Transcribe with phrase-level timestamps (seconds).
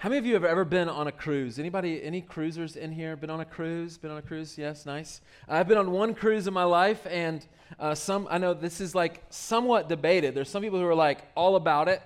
[0.00, 1.58] How many of you have ever been on a cruise?
[1.58, 3.98] Anybody, any cruisers in here been on a cruise?
[3.98, 4.56] Been on a cruise?
[4.56, 5.20] Yes, nice.
[5.46, 7.46] I've been on one cruise in my life, and
[7.78, 10.34] uh, some, I know this is like somewhat debated.
[10.34, 12.00] There's some people who are like all about it,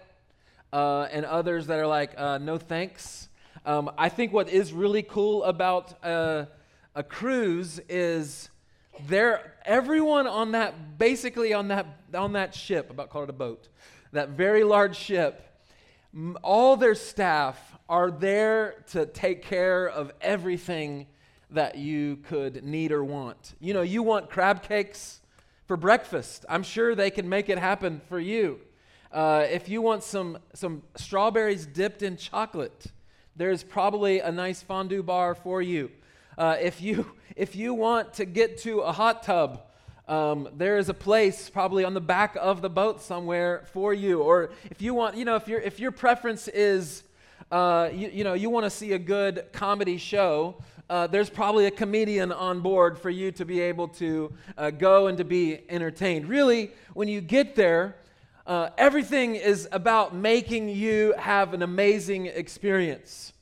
[0.72, 3.28] uh, and others that are like, uh, no thanks.
[3.64, 6.46] Um, I think what is really cool about uh,
[6.96, 8.50] a cruise is
[9.06, 13.68] there, everyone on that, basically on that, on that ship, about call it a boat,
[14.10, 15.48] that very large ship,
[16.42, 21.06] all their staff are there to take care of everything
[21.50, 23.54] that you could need or want.
[23.60, 25.20] You know, you want crab cakes
[25.66, 26.44] for breakfast.
[26.48, 28.60] I'm sure they can make it happen for you.
[29.12, 32.86] Uh, if you want some, some strawberries dipped in chocolate,
[33.36, 35.90] there's probably a nice fondue bar for you.
[36.36, 39.62] Uh, if, you if you want to get to a hot tub,
[40.08, 44.20] um, there is a place probably on the back of the boat somewhere for you.
[44.20, 47.03] Or if you want, you know, if, your if your preference is
[47.50, 50.56] uh, you, you, know, you want to see a good comedy show,
[50.90, 55.06] uh, there's probably a comedian on board for you to be able to uh, go
[55.06, 56.28] and to be entertained.
[56.28, 57.96] Really, when you get there,
[58.46, 63.32] uh, everything is about making you have an amazing experience.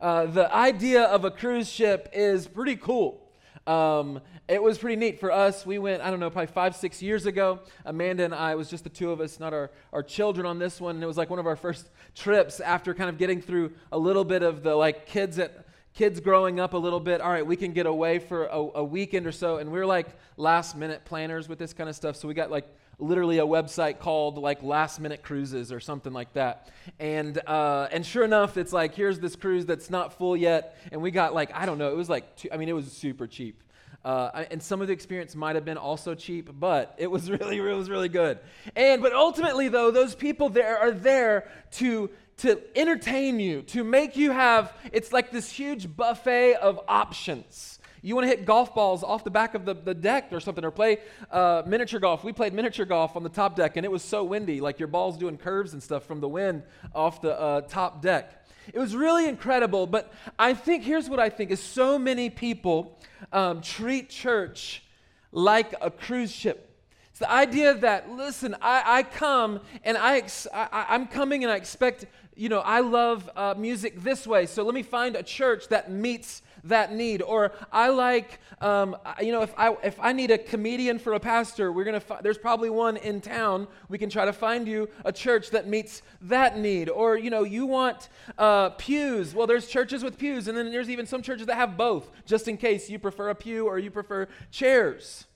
[0.00, 3.19] Uh, the idea of a cruise ship is pretty cool.
[3.66, 5.64] Um, it was pretty neat for us.
[5.64, 7.60] We went, I don't know, probably five, six years ago.
[7.84, 10.80] Amanda and I, was just the two of us, not our, our children on this
[10.80, 10.96] one.
[10.96, 13.98] And it was like one of our first trips after kind of getting through a
[13.98, 17.20] little bit of the like kids at kids growing up a little bit.
[17.20, 19.58] All right, we can get away for a, a weekend or so.
[19.58, 22.16] And we we're like last minute planners with this kind of stuff.
[22.16, 22.66] So we got like
[23.00, 28.04] literally a website called like last minute cruises or something like that and uh, and
[28.04, 31.50] sure enough it's like here's this cruise that's not full yet and we got like
[31.54, 33.62] i don't know it was like two, i mean it was super cheap
[34.04, 37.58] uh, and some of the experience might have been also cheap, but it was really,
[37.58, 38.38] it was really good.
[38.74, 44.16] And but ultimately, though, those people there are there to to entertain you, to make
[44.16, 44.72] you have.
[44.92, 47.79] It's like this huge buffet of options.
[48.02, 50.64] You want to hit golf balls off the back of the, the deck or something,
[50.64, 50.98] or play
[51.30, 52.24] uh, miniature golf.
[52.24, 54.88] We played miniature golf on the top deck, and it was so windy, like your
[54.88, 56.62] ball's doing curves and stuff from the wind
[56.94, 58.46] off the uh, top deck.
[58.72, 62.98] It was really incredible, but I think here's what I think is so many people
[63.32, 64.84] um, treat church
[65.32, 66.66] like a cruise ship.
[67.10, 71.52] It's the idea that, listen, I, I come and I, ex- I, I'm coming and
[71.52, 72.06] I expect,
[72.36, 75.90] you know, I love uh, music this way, so let me find a church that
[75.90, 77.22] meets that need.
[77.22, 81.20] Or I like, um, you know, if I, if I need a comedian for a
[81.20, 83.66] pastor, we're going to, fi- there's probably one in town.
[83.88, 86.88] We can try to find you a church that meets that need.
[86.88, 89.34] Or, you know, you want uh, pews.
[89.34, 92.48] Well, there's churches with pews, and then there's even some churches that have both, just
[92.48, 95.26] in case you prefer a pew or you prefer chairs.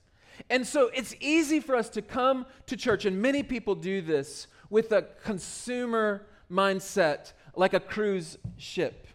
[0.50, 4.48] And so it's easy for us to come to church, and many people do this
[4.68, 9.06] with a consumer mindset, like a cruise ship.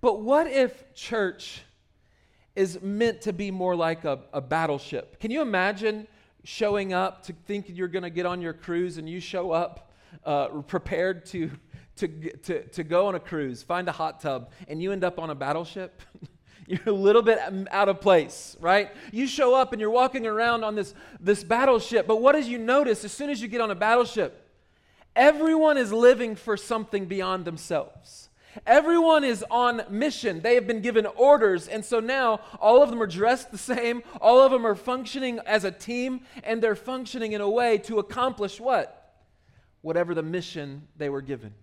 [0.00, 1.62] But what if church
[2.56, 5.20] is meant to be more like a, a battleship?
[5.20, 6.06] Can you imagine
[6.44, 9.90] showing up to think you're going to get on your cruise and you show up
[10.24, 11.50] uh, prepared to,
[11.96, 15.18] to, to, to go on a cruise, find a hot tub, and you end up
[15.18, 16.00] on a battleship?
[16.66, 17.38] you're a little bit
[17.70, 18.90] out of place, right?
[19.12, 22.58] You show up and you're walking around on this, this battleship, but what does you
[22.58, 24.46] notice as soon as you get on a battleship?
[25.14, 28.29] Everyone is living for something beyond themselves.
[28.66, 30.40] Everyone is on mission.
[30.40, 31.68] They have been given orders.
[31.68, 34.02] And so now all of them are dressed the same.
[34.20, 37.98] All of them are functioning as a team, and they're functioning in a way to
[37.98, 39.14] accomplish what?
[39.82, 41.54] Whatever the mission they were given.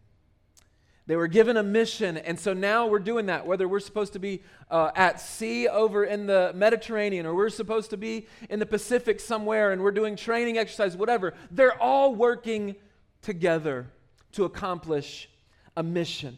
[1.08, 3.48] They were given a mission, and so now we're doing that.
[3.48, 7.92] Whether we're supposed to be uh, at sea over in the Mediterranean or we're supposed
[7.92, 12.76] to be in the Pacific somewhere and we're doing training exercise, whatever, they're all working
[13.22, 13.88] together
[14.34, 15.30] to accomplish
[15.78, 16.38] a mission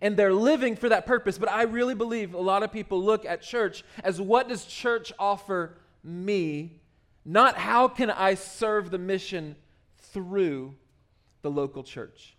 [0.00, 1.38] and they're living for that purpose.
[1.38, 5.12] But I really believe a lot of people look at church as what does church
[5.18, 6.80] offer me,
[7.24, 9.56] not how can I serve the mission
[9.98, 10.74] through
[11.42, 12.34] the local church.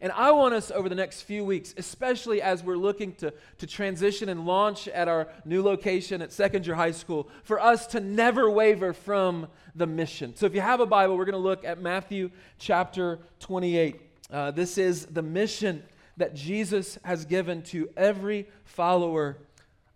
[0.00, 3.66] And I want us over the next few weeks, especially as we're looking to, to
[3.66, 8.50] transition and launch at our new location at Seckinger High School, for us to never
[8.50, 9.46] waver from
[9.76, 10.34] the mission.
[10.34, 14.00] So if you have a Bible, we're going to look at Matthew chapter 28.
[14.32, 15.82] Uh, this is the mission
[16.16, 19.38] that Jesus has given to every follower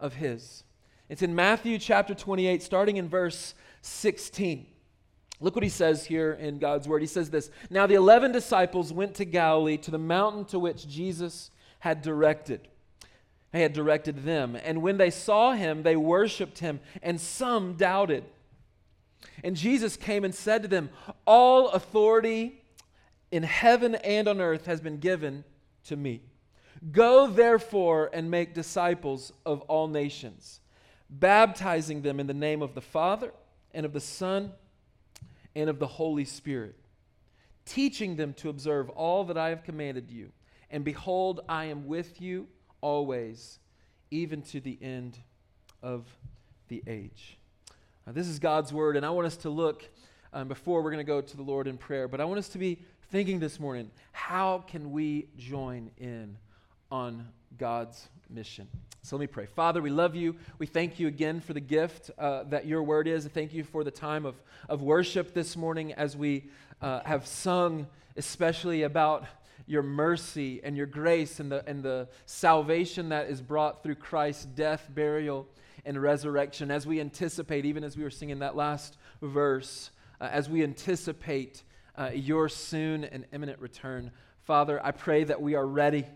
[0.00, 0.64] of his.
[1.08, 4.66] It's in Matthew chapter 28, starting in verse 16.
[5.40, 7.00] Look what he says here in God's word.
[7.00, 10.88] He says this Now the 11 disciples went to Galilee, to the mountain to which
[10.88, 11.50] Jesus
[11.80, 12.68] had directed.
[13.52, 14.56] He had directed them.
[14.56, 18.24] And when they saw him, they worshiped him, and some doubted.
[19.42, 20.90] And Jesus came and said to them,
[21.24, 22.62] All authority
[23.30, 25.44] in heaven and on earth has been given
[25.88, 26.22] to me.
[26.92, 30.60] Go therefore and make disciples of all nations,
[31.10, 33.32] baptizing them in the name of the Father
[33.74, 34.52] and of the Son
[35.54, 36.76] and of the Holy Spirit,
[37.64, 40.30] teaching them to observe all that I have commanded you.
[40.70, 42.46] And behold, I am with you
[42.80, 43.58] always,
[44.10, 45.18] even to the end
[45.82, 46.06] of
[46.68, 47.38] the age.
[48.06, 49.88] Now, this is God's word, and I want us to look
[50.32, 52.48] um, before we're going to go to the Lord in prayer, but I want us
[52.50, 52.78] to be
[53.10, 56.36] thinking this morning how can we join in
[56.90, 57.26] on
[57.56, 58.68] God's mission?
[59.02, 59.46] So let me pray.
[59.46, 60.36] Father, we love you.
[60.58, 63.26] We thank you again for the gift uh, that your word is.
[63.26, 64.34] Thank you for the time of,
[64.68, 66.50] of worship this morning as we
[66.82, 69.24] uh, have sung, especially about
[69.66, 74.44] your mercy and your grace and the, and the salvation that is brought through Christ's
[74.44, 75.46] death, burial,
[75.86, 76.70] and resurrection.
[76.70, 79.90] As we anticipate, even as we were singing that last verse,
[80.20, 81.62] uh, as we anticipate
[81.98, 84.12] uh, your soon and imminent return,
[84.44, 86.06] Father, I pray that we are ready.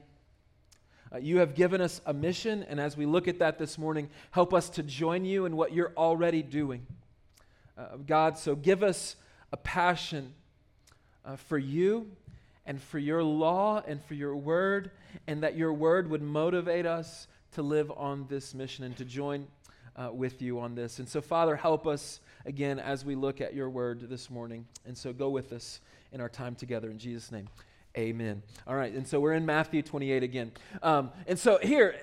[1.12, 4.08] Uh, you have given us a mission, and as we look at that this morning,
[4.30, 6.86] help us to join you in what you're already doing.
[7.76, 9.16] Uh, God, so give us
[9.52, 10.32] a passion
[11.24, 12.10] uh, for you
[12.64, 14.92] and for your law and for your word,
[15.26, 19.48] and that your word would motivate us to live on this mission and to join
[19.96, 21.00] uh, with you on this.
[21.00, 24.66] And so, Father, help us again as we look at your word this morning.
[24.86, 25.80] And so, go with us
[26.12, 26.90] in our time together.
[26.90, 27.48] In Jesus' name,
[27.96, 28.42] amen.
[28.66, 30.52] All right, and so we're in Matthew 28 again.
[30.82, 31.94] Um, and so, here,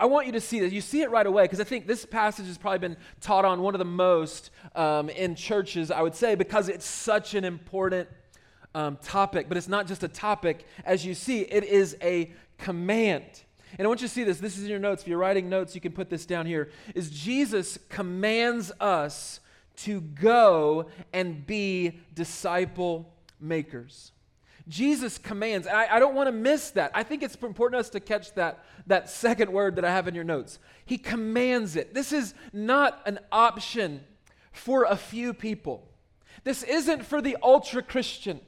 [0.00, 0.72] I want you to see this.
[0.72, 3.60] You see it right away because I think this passage has probably been taught on
[3.60, 8.08] one of the most um, in churches, I would say, because it's such an important
[8.74, 10.64] um, topic, but it's not just a topic.
[10.86, 13.24] As you see, it is a command.
[13.78, 14.38] And I want you to see this.
[14.40, 15.02] This is in your notes.
[15.02, 16.70] If you're writing notes, you can put this down here.
[16.94, 19.40] Is Jesus commands us
[19.84, 24.12] to go and be disciple makers.
[24.68, 26.92] Jesus commands, and I, I don't want to miss that.
[26.94, 30.14] I think it's important us to catch that, that second word that I have in
[30.14, 30.58] your notes.
[30.84, 31.92] He commands it.
[31.92, 34.02] This is not an option
[34.52, 35.88] for a few people.
[36.44, 38.40] This isn't for the ultra Christian.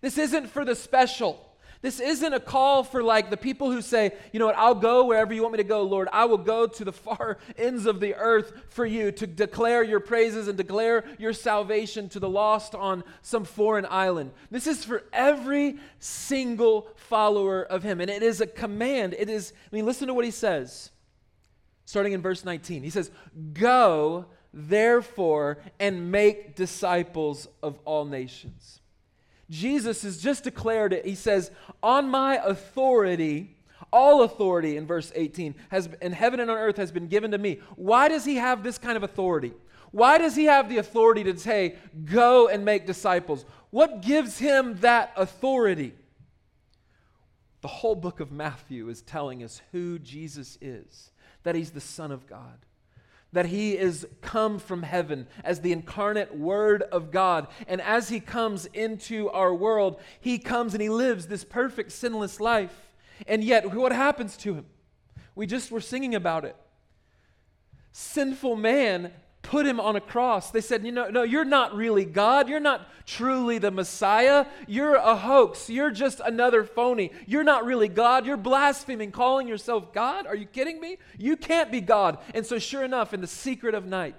[0.00, 1.45] This isn't for the special.
[1.86, 5.04] This isn't a call for like the people who say, you know what, I'll go
[5.04, 6.08] wherever you want me to go, Lord.
[6.12, 10.00] I will go to the far ends of the earth for you to declare your
[10.00, 14.32] praises and declare your salvation to the lost on some foreign island.
[14.50, 18.00] This is for every single follower of Him.
[18.00, 19.14] And it is a command.
[19.16, 20.90] It is, I mean, listen to what He says,
[21.84, 22.82] starting in verse 19.
[22.82, 23.12] He says,
[23.52, 28.80] Go, therefore, and make disciples of all nations
[29.48, 31.06] Jesus has just declared it.
[31.06, 31.50] He says,
[31.82, 33.56] On my authority,
[33.92, 37.38] all authority in verse 18 has in heaven and on earth has been given to
[37.38, 37.60] me.
[37.76, 39.52] Why does he have this kind of authority?
[39.92, 43.44] Why does he have the authority to say, Go and make disciples?
[43.70, 45.94] What gives him that authority?
[47.60, 51.10] The whole book of Matthew is telling us who Jesus is,
[51.42, 52.65] that he's the Son of God
[53.32, 57.48] that he is come from heaven as the incarnate word of God.
[57.66, 62.40] And as he comes into our world, he comes and he lives this perfect, sinless
[62.40, 62.90] life.
[63.26, 64.66] And yet, what happens to him?
[65.34, 66.56] We just were singing about it.
[67.92, 69.12] Sinful man
[69.46, 70.50] put him on a cross.
[70.50, 72.48] They said, You know, no, you're not really God.
[72.48, 74.46] You're not truly the Messiah.
[74.66, 75.70] You're a hoax.
[75.70, 77.12] You're just another phony.
[77.26, 78.26] You're not really God.
[78.26, 80.26] You're blaspheming, calling yourself God.
[80.26, 80.98] Are you kidding me?
[81.16, 82.18] You can't be God.
[82.34, 84.16] And so, sure enough, in the secret of night,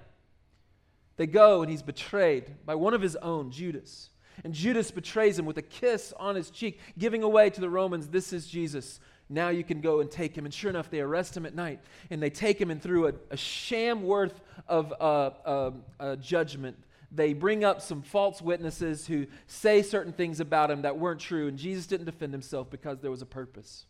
[1.16, 4.10] they go and he's betrayed by one of his own, Judas.
[4.44, 8.08] And Judas betrays him with a kiss on his cheek, giving away to the Romans,
[8.08, 10.44] This is Jesus now you can go and take him.
[10.44, 11.80] And sure enough, they arrest him at night
[12.10, 15.70] and they take him and through a, a sham worth of uh,
[16.00, 16.76] uh, judgment.
[17.10, 21.48] They bring up some false witnesses who say certain things about him that weren't true,
[21.48, 23.86] and Jesus didn't defend himself because there was a purpose.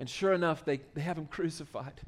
[0.00, 2.00] And sure enough, they, they have him crucified.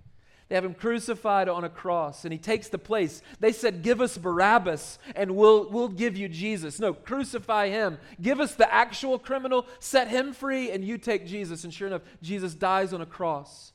[0.48, 3.20] They have him crucified on a cross, and he takes the place.
[3.40, 6.78] They said, Give us Barabbas, and we'll, we'll give you Jesus.
[6.78, 7.98] No, crucify him.
[8.22, 11.64] Give us the actual criminal, set him free, and you take Jesus.
[11.64, 13.72] And sure enough, Jesus dies on a cross.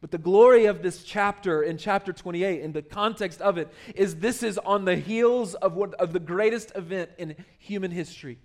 [0.00, 4.16] But the glory of this chapter in chapter 28, in the context of it, is
[4.16, 8.38] this is on the heels of, what, of the greatest event in human history.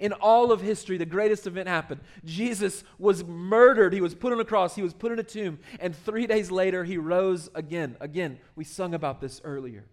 [0.00, 2.00] In all of history, the greatest event happened.
[2.24, 3.92] Jesus was murdered.
[3.92, 4.74] He was put on a cross.
[4.74, 5.58] He was put in a tomb.
[5.80, 7.96] And three days later, he rose again.
[8.00, 9.84] Again, we sung about this earlier.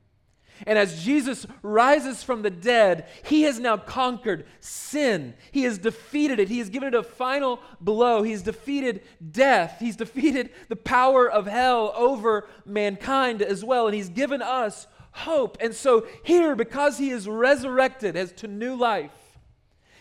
[0.67, 5.33] And as Jesus rises from the dead, he has now conquered sin.
[5.51, 6.49] He has defeated it.
[6.49, 8.23] He has given it a final blow.
[8.23, 9.01] He's defeated
[9.31, 9.77] death.
[9.79, 13.87] He's defeated the power of hell over mankind as well.
[13.87, 15.57] And he's given us hope.
[15.61, 19.11] And so, here, because he is resurrected as to new life,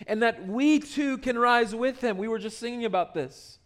[0.08, 2.16] and that we too can rise with him.
[2.16, 3.58] We were just singing about this.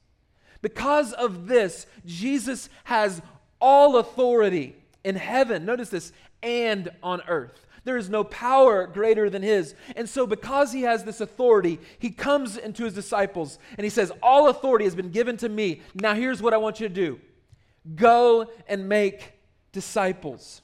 [0.61, 3.23] Because of this, Jesus has
[3.61, 7.67] all authority in heaven, notice this, and on earth.
[7.85, 9.75] There is no power greater than his.
[9.97, 14.13] And so, because he has this authority, he comes into his disciples and he says,
[14.23, 15.83] All authority has been given to me.
[15.95, 17.21] Now, here's what I want you to do
[17.97, 19.33] go and make
[19.73, 20.63] disciples.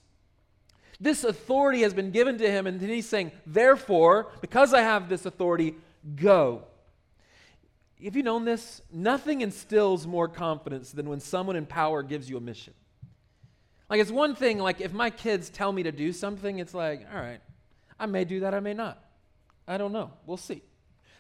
[1.00, 5.08] This authority has been given to him, and then he's saying, Therefore, because I have
[5.08, 5.74] this authority,
[6.16, 6.64] go.
[8.02, 8.82] Have you known this?
[8.92, 12.74] Nothing instills more confidence than when someone in power gives you a mission.
[13.88, 17.06] Like, it's one thing, like, if my kids tell me to do something, it's like,
[17.12, 17.40] all right,
[17.98, 19.02] I may do that, I may not.
[19.66, 20.10] I don't know.
[20.26, 20.62] We'll see.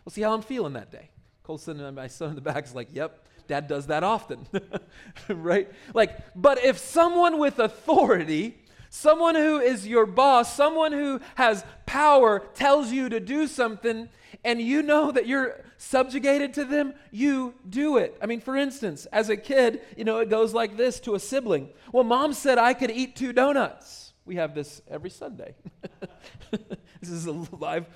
[0.04, 1.10] We'll see how I'm feeling that day.
[1.44, 4.46] Colson and my son in the back is like, yep, dad does that often.
[5.28, 5.70] right?
[5.94, 8.58] Like, but if someone with authority,
[8.90, 14.08] someone who is your boss, someone who has power tells you to do something,
[14.44, 18.16] and you know that you're subjugated to them, you do it.
[18.20, 21.20] I mean, for instance, as a kid, you know, it goes like this to a
[21.20, 21.70] sibling.
[21.92, 24.12] Well, mom said I could eat two donuts.
[24.24, 25.54] We have this every Sunday.
[27.00, 27.86] this is a live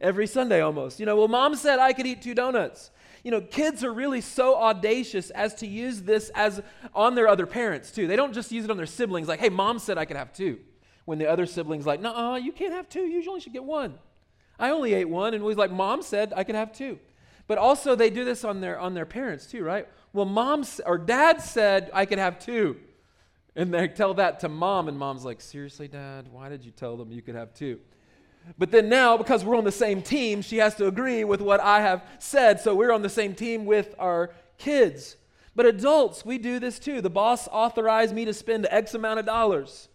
[0.00, 1.00] every Sunday almost.
[1.00, 2.90] You know, well, mom said I could eat two donuts.
[3.24, 6.62] You know, kids are really so audacious as to use this as
[6.94, 8.06] on their other parents too.
[8.06, 10.32] They don't just use it on their siblings, like, hey, mom said I could have
[10.32, 10.60] two.
[11.06, 13.00] When the other sibling's like, no, you can't have two.
[13.00, 13.94] You only should get one.
[14.58, 16.98] I only ate one, and was like, Mom said I could have two.
[17.46, 19.86] But also they do this on their on their parents too, right?
[20.12, 22.76] Well, mom or dad said I could have two.
[23.56, 26.96] And they tell that to mom, and mom's like, Seriously, dad, why did you tell
[26.96, 27.80] them you could have two?
[28.58, 31.60] But then now, because we're on the same team, she has to agree with what
[31.60, 32.60] I have said.
[32.60, 35.16] So we're on the same team with our kids.
[35.56, 37.00] But adults, we do this too.
[37.00, 39.88] The boss authorized me to spend X amount of dollars.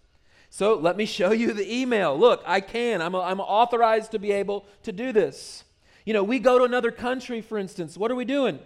[0.49, 2.17] So let me show you the email.
[2.17, 3.01] Look, I can.
[3.01, 5.63] I'm, a, I'm authorized to be able to do this.
[6.05, 7.97] You know, we go to another country, for instance.
[7.97, 8.59] What are we doing?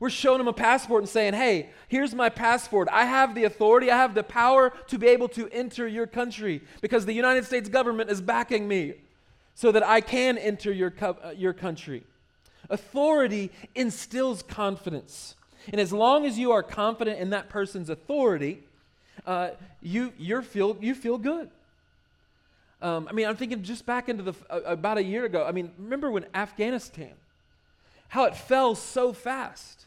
[0.00, 2.88] We're showing them a passport and saying, hey, here's my passport.
[2.90, 6.62] I have the authority, I have the power to be able to enter your country
[6.80, 8.94] because the United States government is backing me
[9.58, 12.04] so that I can enter your, co- uh, your country.
[12.70, 15.34] Authority instills confidence.
[15.72, 18.62] And as long as you are confident in that person's authority,
[19.26, 19.50] uh,
[19.82, 21.50] you, you feel, you feel good.
[22.80, 25.44] Um, I mean, I'm thinking just back into the, uh, about a year ago.
[25.44, 27.14] I mean, remember when Afghanistan,
[28.06, 29.86] how it fell so fast.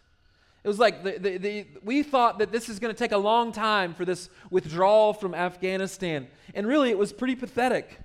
[0.66, 3.18] It was like the, the, the, we thought that this is going to take a
[3.18, 6.28] long time for this withdrawal from Afghanistan.
[6.54, 8.02] And really, it was pretty pathetic.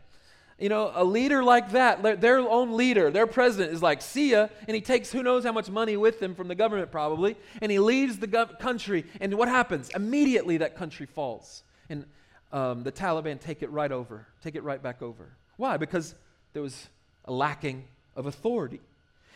[0.58, 4.48] You know, a leader like that, their own leader, their president is like, see ya,
[4.66, 7.70] and he takes who knows how much money with him from the government probably, and
[7.70, 9.90] he leaves the gov- country, and what happens?
[9.94, 11.62] Immediately that country falls.
[11.90, 12.06] And
[12.52, 15.28] um, the Taliban take it right over, take it right back over.
[15.58, 15.76] Why?
[15.76, 16.14] Because
[16.54, 16.88] there was
[17.26, 17.84] a lacking
[18.14, 18.80] of authority.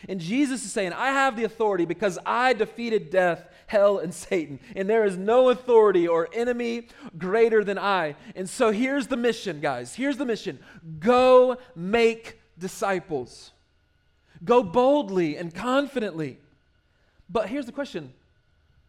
[0.08, 4.58] And Jesus is saying, I have the authority because I defeated death, hell, and Satan.
[4.74, 6.88] And there is no authority or enemy
[7.18, 8.16] greater than I.
[8.34, 9.94] And so here's the mission, guys.
[9.94, 10.58] Here's the mission
[10.98, 13.52] go make disciples.
[14.44, 16.38] Go boldly and confidently.
[17.28, 18.12] But here's the question.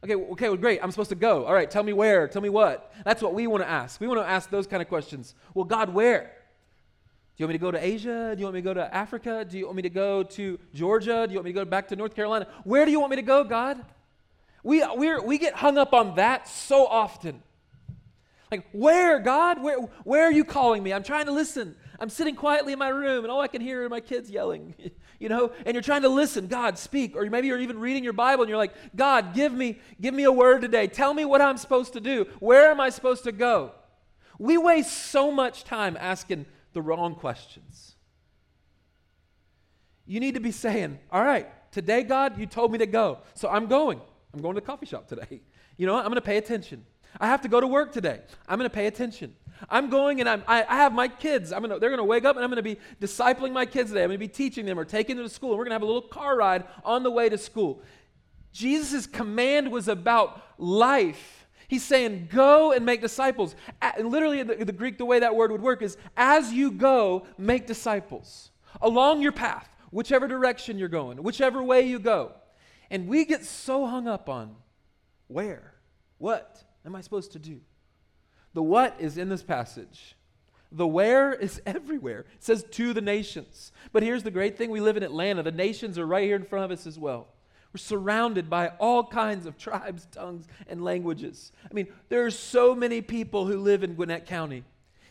[0.04, 0.80] Okay, okay, well, great.
[0.82, 1.46] I'm supposed to go.
[1.46, 2.28] All right, tell me where.
[2.28, 2.92] Tell me what.
[3.06, 4.00] That's what we want to ask.
[4.02, 5.36] We want to ask those kind of questions.
[5.54, 6.32] Well, God, where?
[7.38, 8.34] Do you want me to go to Asia?
[8.36, 9.46] Do you want me to go to Africa?
[9.50, 11.26] Do you want me to go to Georgia?
[11.26, 12.48] Do you want me to go back to North Carolina?
[12.64, 13.84] Where do you want me to go, God?
[14.64, 17.42] We, we we get hung up on that so often.
[18.52, 19.64] Like, where, God?
[19.64, 20.94] Where, where are you calling me?
[20.94, 21.76] I'm trying to listen.
[22.02, 24.76] I'm sitting quietly in my room, and all I can hear are my kids yelling,
[25.20, 26.48] you know, and you're trying to listen.
[26.48, 27.16] God, speak.
[27.16, 30.26] Or maybe you're even reading your Bible, and you're like, God, give me, give me
[30.26, 30.88] a word today.
[30.88, 32.28] Tell me what I'm supposed to do.
[32.40, 33.72] Where am I supposed to go?
[34.38, 37.96] We waste so much time asking the wrong questions.
[40.06, 43.20] You need to be saying, All right, today, God, you told me to go.
[43.34, 44.02] So I'm going.
[44.34, 45.42] I'm going to the coffee shop today.
[45.78, 46.02] You know what?
[46.02, 46.86] I'm going to pay attention.
[47.20, 48.20] I have to go to work today.
[48.48, 49.34] I'm going to pay attention.
[49.68, 51.52] I'm going and I'm, I, I have my kids.
[51.52, 53.90] I'm gonna, they're going to wake up and I'm going to be discipling my kids
[53.90, 54.04] today.
[54.04, 55.52] I'm going to be teaching them or taking them to school.
[55.52, 57.82] And we're going to have a little car ride on the way to school.
[58.54, 61.41] Jesus' command was about life
[61.72, 63.56] He's saying, go and make disciples.
[63.82, 67.26] And literally, the, the Greek, the way that word would work is as you go,
[67.38, 68.52] make disciples
[68.82, 72.34] along your path, whichever direction you're going, whichever way you go.
[72.90, 74.58] And we get so hung up on
[75.28, 75.76] where,
[76.18, 77.62] what am I supposed to do?
[78.54, 80.18] The what is in this passage.
[80.74, 82.26] The where is everywhere.
[82.36, 83.72] It says to the nations.
[83.94, 85.42] But here's the great thing we live in Atlanta.
[85.42, 87.30] The nations are right here in front of us as well.
[87.74, 91.52] We're surrounded by all kinds of tribes, tongues, and languages.
[91.70, 94.64] I mean, there are so many people who live in Gwinnett County.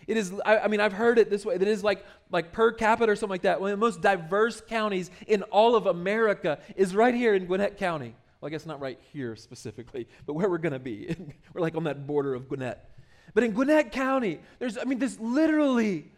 [0.06, 1.56] It is, I, I mean, I've heard it this way.
[1.56, 3.60] That is like, like per capita or something like that.
[3.60, 7.78] One of the most diverse counties in all of America is right here in Gwinnett
[7.78, 8.14] County.
[8.40, 11.14] Well, I guess not right here specifically, but where we're going to be.
[11.54, 12.90] we're like on that border of Gwinnett.
[13.34, 16.10] But in Gwinnett County, there's, I mean, there's literally,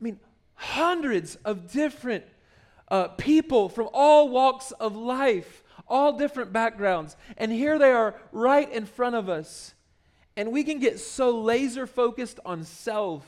[0.00, 0.20] I mean,
[0.54, 2.24] hundreds of different
[2.88, 7.16] uh, people from all walks of life, all different backgrounds.
[7.36, 9.74] And here they are right in front of us.
[10.36, 13.26] And we can get so laser focused on self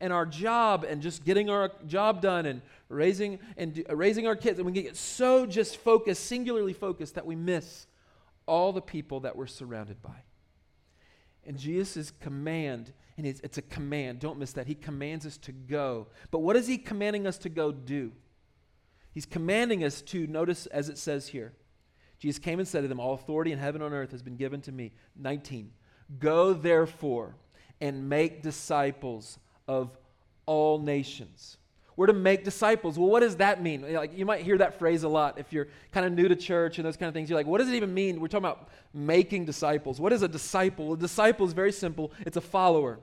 [0.00, 4.58] and our job and just getting our job done and raising and raising our kids.
[4.58, 7.86] And we can get so just focused singularly focused that we miss
[8.46, 10.22] all the people that we're surrounded by.
[11.44, 14.20] And jesus' command and it's, it's a command.
[14.20, 14.66] Don't miss that.
[14.66, 16.08] He commands us to go.
[16.30, 18.12] But what is he commanding us to go do?
[19.12, 21.54] He's commanding us to notice as it says here
[22.18, 24.60] jesus came and said to them all authority in heaven and earth has been given
[24.60, 25.70] to me 19
[26.18, 27.34] go therefore
[27.80, 29.96] and make disciples of
[30.46, 31.58] all nations
[31.96, 32.98] we're to make disciples.
[32.98, 33.92] Well, what does that mean?
[33.94, 36.78] Like you might hear that phrase a lot if you're kind of new to church
[36.78, 37.30] and those kind of things.
[37.30, 38.20] You're like, what does it even mean?
[38.20, 39.98] We're talking about making disciples.
[39.98, 40.92] What is a disciple?
[40.92, 42.12] A disciple is very simple.
[42.20, 43.00] It's a follower.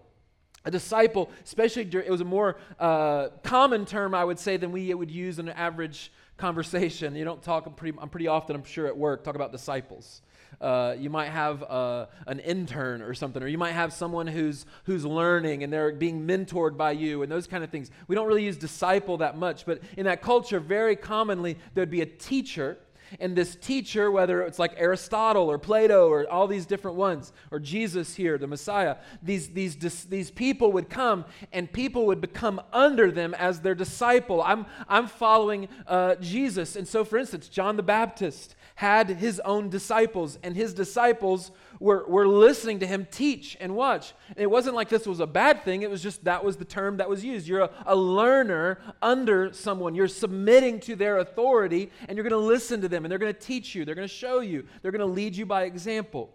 [0.65, 4.93] A disciple, especially it was a more uh, common term, I would say, than we
[4.93, 7.15] would use in an average conversation.
[7.15, 10.21] You don't talk pretty, I'm pretty often, I'm sure, at work, talk about disciples.
[10.61, 14.65] Uh, you might have uh, an intern or something, or you might have someone who's
[14.85, 17.91] who's learning and they're being mentored by you, and those kind of things.
[18.07, 22.01] We don't really use disciple that much, but in that culture, very commonly there'd be
[22.01, 22.77] a teacher.
[23.19, 27.59] And this teacher, whether it's like Aristotle or Plato or all these different ones, or
[27.59, 33.11] Jesus here, the Messiah, these, these, these people would come and people would become under
[33.11, 34.41] them as their disciple.
[34.41, 36.75] I'm, I'm following uh, Jesus.
[36.75, 41.51] And so, for instance, John the Baptist had his own disciples, and his disciples
[41.83, 44.13] were, were listening to him teach and watch.
[44.29, 46.63] And it wasn't like this was a bad thing, it was just that was the
[46.63, 47.45] term that was used.
[47.45, 52.47] You're a, a learner under someone, you're submitting to their authority, and you're going to
[52.47, 54.93] listen to them, and they're going to teach you, they're going to show you, they're
[54.93, 56.33] going to lead you by example.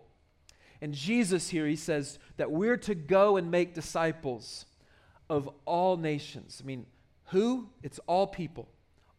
[0.83, 4.66] And Jesus here, he says that we're to go and make disciples
[5.31, 6.61] of all nations.
[6.62, 6.85] I mean,
[7.29, 7.70] who?
[7.83, 8.68] It's all people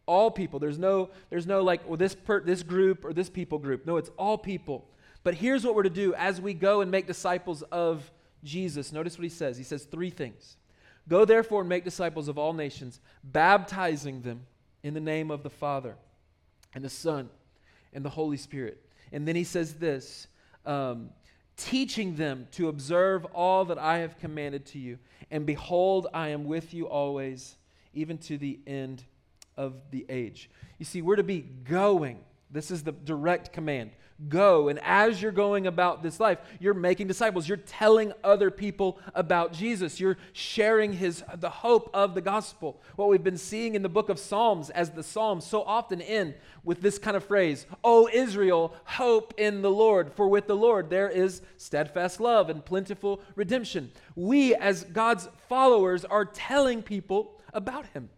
[0.06, 0.58] all people.
[0.58, 3.86] There's no, there's no like, well, this, per, this group or this people group.
[3.86, 4.88] No, it's all people.
[5.22, 8.10] But here's what we're to do as we go and make disciples of
[8.42, 8.92] Jesus.
[8.92, 9.56] Notice what he says.
[9.56, 10.56] He says three things
[11.08, 14.46] Go therefore and make disciples of all nations, baptizing them
[14.82, 15.96] in the name of the Father
[16.74, 17.28] and the Son
[17.92, 18.84] and the Holy Spirit.
[19.12, 20.28] And then he says this
[20.64, 21.10] um,
[21.56, 24.98] teaching them to observe all that I have commanded to you.
[25.30, 27.56] And behold, I am with you always,
[27.92, 29.04] even to the end
[29.56, 30.48] of the age.
[30.78, 32.20] You see, we're to be going.
[32.50, 33.90] This is the direct command.
[34.28, 34.68] Go.
[34.68, 37.48] And as you're going about this life, you're making disciples.
[37.48, 39.98] You're telling other people about Jesus.
[39.98, 42.82] You're sharing his the hope of the gospel.
[42.96, 46.34] What we've been seeing in the book of Psalms as the Psalms so often end
[46.64, 50.90] with this kind of phrase, "O Israel, hope in the Lord, for with the Lord
[50.90, 57.86] there is steadfast love and plentiful redemption." We as God's followers are telling people about
[57.86, 58.10] him.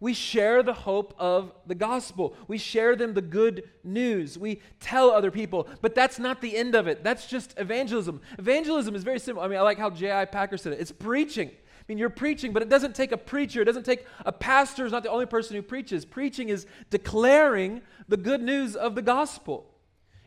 [0.00, 2.34] We share the hope of the gospel.
[2.48, 4.38] We share them the good news.
[4.38, 7.02] We tell other people, but that's not the end of it.
[7.02, 8.20] That's just evangelism.
[8.38, 9.42] Evangelism is very simple.
[9.42, 10.26] I mean, I like how J.I.
[10.26, 10.80] Packer said it.
[10.80, 11.48] It's preaching.
[11.50, 13.62] I mean, you're preaching, but it doesn't take a preacher.
[13.62, 16.04] It doesn't take a pastor is not the only person who preaches.
[16.04, 19.72] Preaching is declaring the good news of the gospel.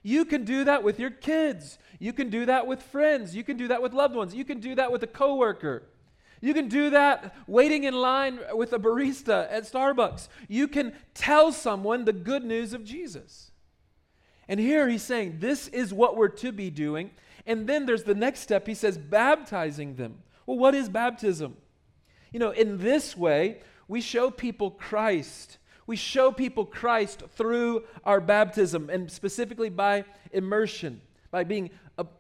[0.02, 1.78] You can do that with your kids.
[2.00, 3.36] You can do that with friends.
[3.36, 4.34] You can do that with loved ones.
[4.34, 5.84] You can do that with a coworker.
[6.42, 10.30] You can do that waiting in line with a barista at Starbucks.
[10.48, 13.52] You can tell someone the good news of Jesus.
[14.48, 17.12] And here he's saying, this is what we're to be doing.
[17.46, 18.68] And then there's the next step.
[18.68, 20.24] He says, baptizing them.
[20.46, 21.58] Well, what is baptism?
[22.32, 25.58] You know, in this way, we show people Christ.
[25.88, 31.72] We show people Christ through our baptism and specifically by immersion, by being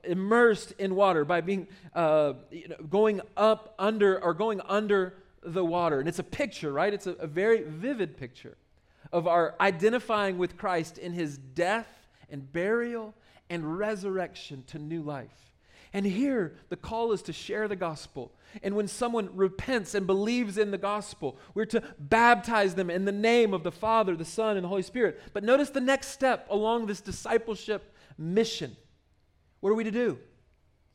[0.03, 5.63] immersed in water, by being uh, you know, going up under or going under the
[5.63, 5.99] water.
[5.99, 6.93] And it's a picture, right?
[6.93, 8.57] It's a, a very vivid picture
[9.11, 11.87] of our identifying with Christ in his death
[12.29, 13.13] and burial
[13.49, 15.49] and resurrection to new life.
[15.91, 18.31] And here, the call is to share the gospel.
[18.61, 23.11] And when someone repents and believes in the gospel, we're to baptize them in the
[23.11, 25.19] name of the Father, the Son, and the Holy Spirit.
[25.33, 28.75] But notice the next step along this discipleship mission.
[29.59, 30.17] What are we to do?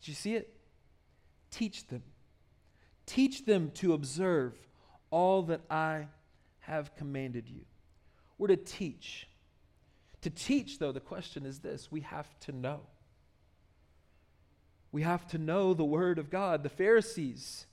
[0.00, 0.54] Did you see it?
[1.50, 2.02] Teach them.
[3.06, 4.54] Teach them to observe
[5.10, 6.08] all that I
[6.60, 7.62] have commanded you.
[8.38, 9.28] We're to teach.
[10.22, 12.80] To teach, though, the question is this we have to know.
[14.90, 16.62] We have to know the Word of God.
[16.62, 17.66] The Pharisees,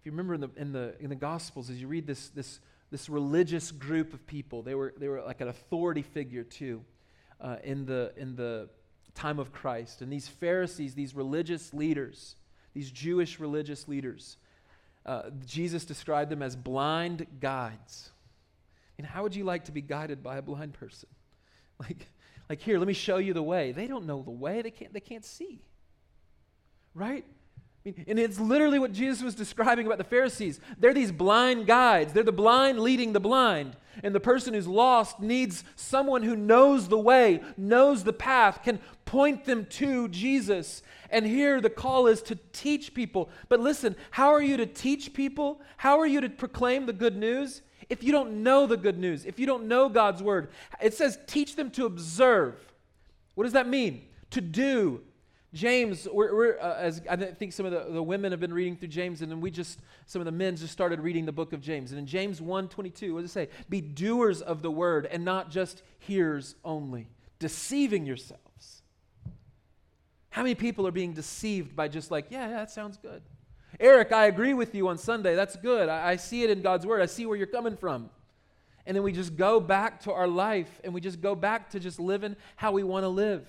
[0.00, 2.60] if you remember in the, in the, in the Gospels, as you read this, this,
[2.90, 6.82] this religious group of people, they were, they were like an authority figure too.
[7.40, 8.68] uh, in, the, in the
[9.14, 10.02] time of Christ.
[10.02, 12.36] And these Pharisees, these religious leaders,
[12.72, 14.36] these Jewish religious leaders,
[15.06, 18.10] uh, Jesus described them as blind guides.
[18.98, 21.08] And how would you like to be guided by a blind person?
[21.80, 22.06] Like,
[22.48, 23.72] like here, let me show you the way.
[23.72, 24.62] They don't know the way.
[24.62, 25.60] They can't, they can't see.
[26.94, 27.24] Right?
[27.84, 30.58] And it's literally what Jesus was describing about the Pharisees.
[30.78, 32.14] They're these blind guides.
[32.14, 33.76] They're the blind leading the blind.
[34.02, 38.80] And the person who's lost needs someone who knows the way, knows the path, can
[39.04, 40.82] point them to Jesus.
[41.10, 43.28] And here the call is to teach people.
[43.50, 45.60] But listen, how are you to teach people?
[45.76, 47.60] How are you to proclaim the good news?
[47.90, 50.48] If you don't know the good news, if you don't know God's word,
[50.80, 52.56] it says teach them to observe.
[53.34, 54.06] What does that mean?
[54.30, 55.02] To do,
[55.54, 58.76] James, we're, we're uh, as I think some of the, the women have been reading
[58.76, 61.52] through James, and then we just, some of the men just started reading the book
[61.52, 61.92] of James.
[61.92, 63.48] And in James 1 22, what does it say?
[63.68, 68.82] Be doers of the word and not just hearers only, deceiving yourselves.
[70.30, 73.22] How many people are being deceived by just like, yeah, yeah, that sounds good?
[73.78, 75.36] Eric, I agree with you on Sunday.
[75.36, 75.88] That's good.
[75.88, 77.00] I, I see it in God's word.
[77.00, 78.10] I see where you're coming from.
[78.86, 81.80] And then we just go back to our life and we just go back to
[81.80, 83.46] just living how we want to live.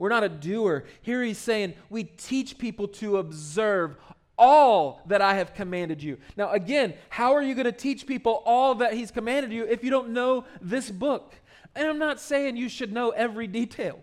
[0.00, 0.86] We're not a doer.
[1.02, 3.96] Here he's saying, we teach people to observe
[4.38, 6.16] all that I have commanded you.
[6.38, 9.84] Now, again, how are you going to teach people all that he's commanded you if
[9.84, 11.34] you don't know this book?
[11.76, 14.00] And I'm not saying you should know every detail.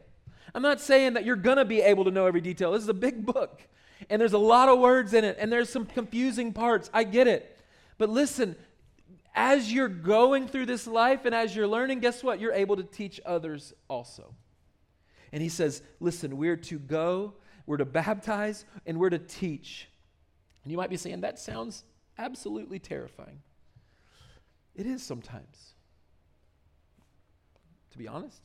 [0.53, 2.73] I'm not saying that you're going to be able to know every detail.
[2.73, 3.63] This is a big book,
[4.07, 6.91] and there's a lot of words in it, and there's some confusing parts.
[6.93, 7.57] I get it.
[7.97, 8.55] But listen,
[9.33, 12.39] as you're going through this life and as you're learning, guess what?
[12.39, 14.36] You're able to teach others also.
[15.32, 17.34] And he says, listen, we're to go,
[17.66, 19.90] we're to baptize, and we're to teach.
[20.63, 21.84] And you might be saying, that sounds
[22.18, 23.42] absolutely terrifying.
[24.76, 25.74] It is sometimes.
[27.92, 28.42] To be honest,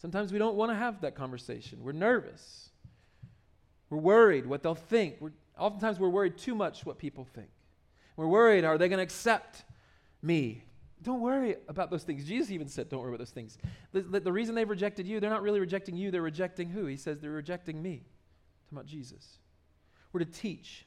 [0.00, 1.82] sometimes we don't want to have that conversation.
[1.82, 2.70] We're nervous.
[3.88, 5.16] We're worried what they'll think.
[5.20, 7.48] We're, oftentimes we're worried too much what people think.
[8.16, 9.64] We're worried, are they going to accept
[10.22, 10.62] me?
[11.06, 12.24] Don't worry about those things.
[12.24, 13.58] Jesus even said, Don't worry about those things.
[13.92, 16.86] The, the, the, reason they've rejected you, they're not really rejecting you, they're rejecting who?
[16.86, 18.02] He says they're rejecting me.
[18.64, 19.38] Talking about Jesus.
[20.12, 20.84] We're to teach.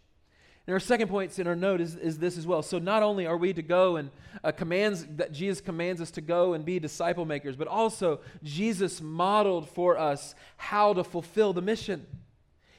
[0.67, 2.61] And our second point in our note is, is this as well.
[2.61, 4.11] So not only are we to go and
[4.43, 8.99] uh, commands that Jesus commands us to go and be disciple makers, but also Jesus
[8.99, 12.05] modeled for us how to fulfill the mission.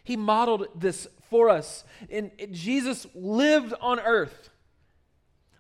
[0.05, 1.85] He modeled this for us.
[2.11, 4.51] And Jesus lived on earth.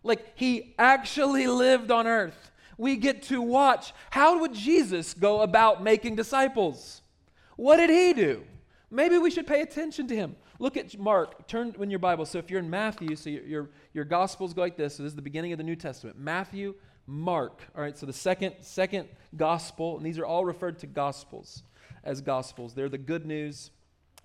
[0.02, 2.50] Like he actually lived on earth.
[2.78, 7.02] We get to watch how would Jesus go about making disciples?
[7.56, 8.44] What did he do?
[8.90, 10.36] Maybe we should pay attention to him.
[10.58, 11.46] Look at Mark.
[11.46, 12.26] Turn in your Bible.
[12.26, 14.96] So if you're in Matthew, so your, your, your Gospels go like this.
[14.96, 16.18] So this is the beginning of the New Testament.
[16.18, 16.74] Matthew,
[17.06, 17.62] Mark.
[17.74, 21.62] All right, so the second, second Gospel, and these are all referred to Gospels
[22.04, 22.74] as Gospels.
[22.74, 23.70] They're the good news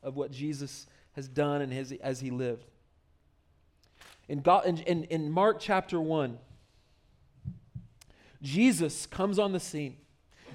[0.03, 2.65] of what Jesus has done and his, as he lived.
[4.27, 6.37] In, God, in, in, in Mark chapter 1,
[8.41, 9.97] Jesus comes on the scene.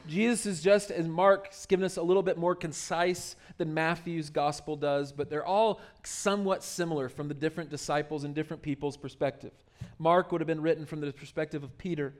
[0.08, 4.74] Jesus is just as Mark's given us a little bit more concise than Matthew's gospel
[4.74, 9.52] does, but they're all somewhat similar from the different disciples and different people's perspective.
[9.98, 12.14] Mark would have been written from the perspective of Peter.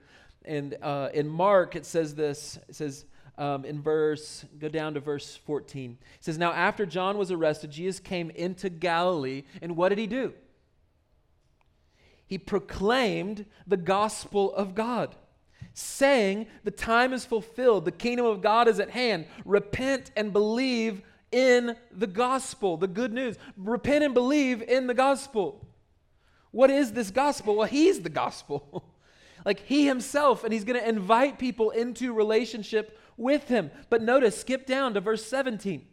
[0.45, 3.05] And uh, in Mark, it says this it says
[3.37, 5.97] um, in verse, go down to verse 14.
[6.01, 10.07] It says, Now after John was arrested, Jesus came into Galilee, and what did he
[10.07, 10.33] do?
[12.31, 15.17] He proclaimed the gospel of God,
[15.73, 19.25] saying, The time is fulfilled, the kingdom of God is at hand.
[19.43, 21.01] Repent and believe
[21.33, 23.37] in the gospel, the good news.
[23.57, 25.67] Repent and believe in the gospel.
[26.51, 27.57] What is this gospel?
[27.57, 28.85] Well, he's the gospel.
[29.45, 33.71] like he himself, and he's going to invite people into relationship with him.
[33.89, 35.85] But notice, skip down to verse 17.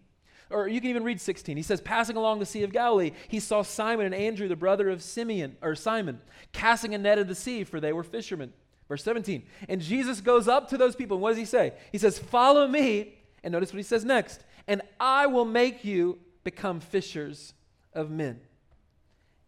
[0.50, 1.56] Or you can even read 16.
[1.56, 4.88] He says, Passing along the Sea of Galilee, he saw Simon and Andrew, the brother
[4.88, 6.20] of Simeon, or Simon,
[6.52, 8.52] casting a net in the sea, for they were fishermen.
[8.88, 9.42] Verse 17.
[9.68, 11.74] And Jesus goes up to those people, and what does he say?
[11.92, 13.14] He says, Follow me.
[13.44, 14.42] And notice what he says next.
[14.66, 17.52] And I will make you become fishers
[17.92, 18.40] of men.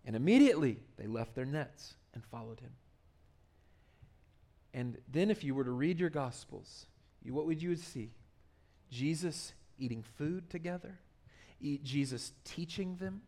[0.04, 2.72] And immediately they left their nets and followed him.
[4.72, 6.86] And then, if you were to read your Gospels,
[7.22, 8.12] you, what would you see?
[8.90, 10.98] Jesus eating food together,
[11.82, 13.22] Jesus teaching them.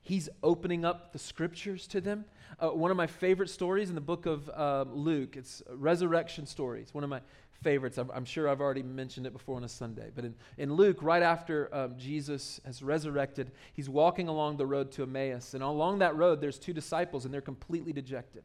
[0.00, 2.26] He's opening up the scriptures to them.
[2.60, 6.82] Uh, one of my favorite stories in the book of uh, Luke, it's resurrection story.
[6.82, 7.20] It's one of my
[7.62, 7.96] favorites.
[7.96, 10.10] I'm, I'm, sure I've already mentioned it before on a Sunday.
[10.14, 14.92] But in, in Luke, right after um, Jesus has resurrected, he's walking along the road
[14.92, 15.54] to Emmaus.
[15.54, 18.44] And along that road, there's two disciples, and they're completely dejected.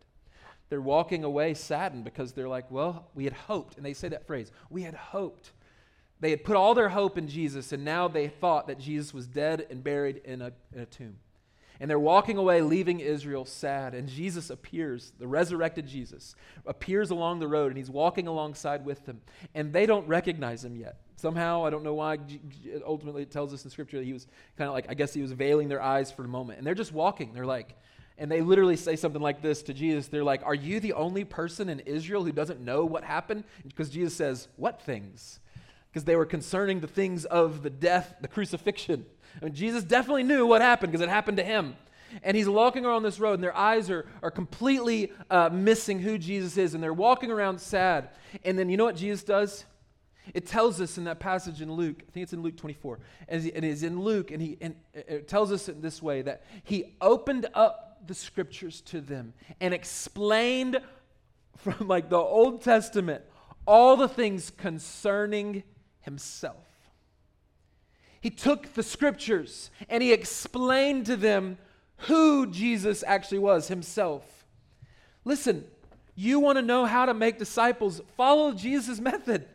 [0.69, 3.75] They're walking away saddened because they're like, well, we had hoped.
[3.75, 5.51] And they say that phrase, we had hoped
[6.19, 9.25] They had put all their hope in Jesus, and now they thought that Jesus was
[9.27, 11.17] dead and buried in a, in a tomb.
[11.79, 13.93] And they're walking away, leaving Israel sad.
[13.93, 19.05] And Jesus appears, the resurrected Jesus, appears along the road, and he's walking alongside with
[19.05, 19.21] them.
[19.55, 20.97] And they don't recognize him yet.
[21.15, 22.17] Somehow, I don't know why,
[22.85, 24.27] ultimately it tells us in Scripture that he was
[24.57, 26.57] kind of like, I guess he was veiling their eyes for a moment.
[26.57, 27.33] And they're just walking.
[27.33, 27.77] They're like,
[28.17, 30.07] and they literally say something like this to Jesus.
[30.07, 33.45] They're like, Are you the only person in Israel who doesn't know what happened?
[33.65, 35.39] Because Jesus says, What things?
[35.99, 39.05] Because they were concerning the things of the death, the crucifixion.
[39.41, 41.75] I mean, Jesus definitely knew what happened because it happened to him.
[42.23, 46.17] And he's walking around this road, and their eyes are, are completely uh, missing who
[46.17, 48.11] Jesus is, and they're walking around sad.
[48.45, 49.65] And then you know what Jesus does?
[50.33, 53.45] It tells us in that passage in Luke, I think it's in Luke 24, and
[53.45, 56.95] it is in Luke, and, he, and it tells us in this way that he
[57.01, 60.79] opened up the scriptures to them and explained
[61.57, 63.21] from like the Old Testament
[63.69, 65.61] all the things concerning
[66.09, 66.65] himself.
[68.19, 71.57] He took the scriptures and he explained to them
[72.07, 74.45] who Jesus actually was himself.
[75.23, 75.65] Listen,
[76.15, 79.47] you want to know how to make disciples, follow Jesus' method.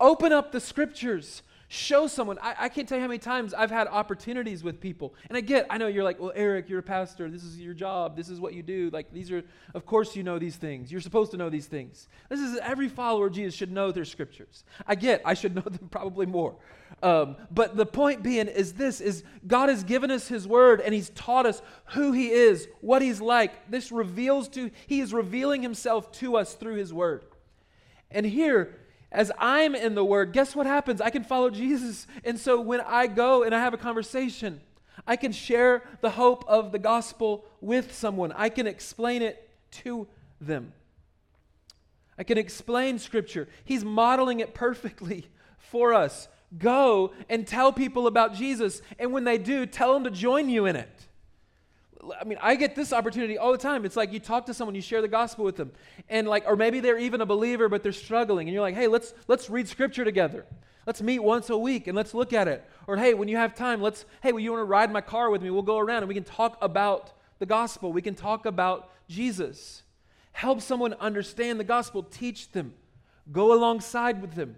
[0.00, 1.42] Open up the scriptures.
[1.68, 2.38] Show someone.
[2.40, 5.14] I, I, can't tell you how many times I've had opportunities with people.
[5.28, 7.28] And I get, I know you're like, well, Eric, you're a pastor.
[7.28, 8.16] This is your job.
[8.16, 8.88] This is what you do.
[8.92, 9.42] Like, these are,
[9.74, 10.92] of course, you know these things.
[10.92, 12.06] You're supposed to know these things.
[12.28, 14.62] This is every follower of Jesus should know their scriptures.
[14.86, 16.54] I get, I should know them probably more.
[17.02, 20.94] Um, but the point being is this is God has given us his word and
[20.94, 23.72] he's taught us who he is, what he's like.
[23.72, 27.24] This reveals to, he is revealing himself to us through his word.
[28.10, 28.78] And here,
[29.16, 31.00] as I'm in the Word, guess what happens?
[31.00, 32.06] I can follow Jesus.
[32.22, 34.60] And so when I go and I have a conversation,
[35.06, 38.30] I can share the hope of the gospel with someone.
[38.32, 39.48] I can explain it
[39.82, 40.06] to
[40.38, 40.74] them.
[42.18, 43.48] I can explain Scripture.
[43.64, 46.28] He's modeling it perfectly for us.
[46.58, 48.82] Go and tell people about Jesus.
[48.98, 51.05] And when they do, tell them to join you in it.
[52.20, 53.84] I mean, I get this opportunity all the time.
[53.84, 55.72] It's like you talk to someone, you share the gospel with them,
[56.08, 58.86] and like, or maybe they're even a believer, but they're struggling, and you're like, hey,
[58.86, 60.46] let's let's read scripture together.
[60.86, 62.64] Let's meet once a week and let's look at it.
[62.86, 65.30] Or hey, when you have time, let's hey, well, you want to ride my car
[65.30, 65.50] with me?
[65.50, 67.92] We'll go around and we can talk about the gospel.
[67.92, 69.82] We can talk about Jesus.
[70.30, 72.04] Help someone understand the gospel.
[72.04, 72.74] Teach them.
[73.32, 74.56] Go alongside with them.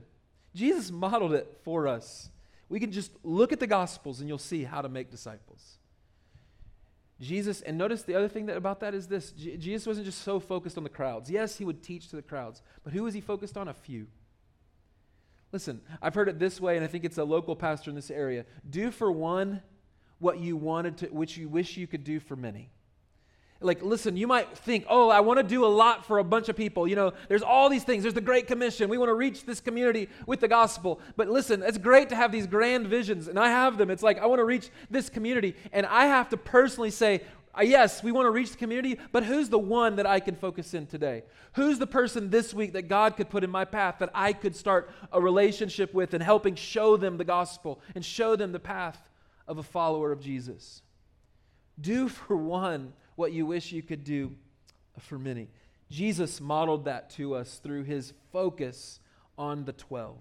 [0.54, 2.28] Jesus modeled it for us.
[2.68, 5.77] We can just look at the gospels and you'll see how to make disciples.
[7.20, 10.22] Jesus, and notice the other thing that, about that is this J- Jesus wasn't just
[10.22, 11.30] so focused on the crowds.
[11.30, 13.68] Yes, he would teach to the crowds, but who was he focused on?
[13.68, 14.06] A few.
[15.50, 18.10] Listen, I've heard it this way, and I think it's a local pastor in this
[18.10, 18.44] area.
[18.68, 19.62] Do for one
[20.18, 22.70] what you wanted to, which you wish you could do for many.
[23.60, 26.48] Like, listen, you might think, oh, I want to do a lot for a bunch
[26.48, 26.86] of people.
[26.86, 28.04] You know, there's all these things.
[28.04, 28.88] There's the Great Commission.
[28.88, 31.00] We want to reach this community with the gospel.
[31.16, 33.90] But listen, it's great to have these grand visions, and I have them.
[33.90, 37.22] It's like, I want to reach this community, and I have to personally say,
[37.58, 40.36] uh, yes, we want to reach the community, but who's the one that I can
[40.36, 41.24] focus in today?
[41.54, 44.54] Who's the person this week that God could put in my path that I could
[44.54, 49.08] start a relationship with and helping show them the gospel and show them the path
[49.48, 50.82] of a follower of Jesus?
[51.80, 54.32] Do for one what you wish you could do
[55.00, 55.48] for many.
[55.90, 59.00] Jesus modeled that to us through his focus
[59.36, 60.16] on the 12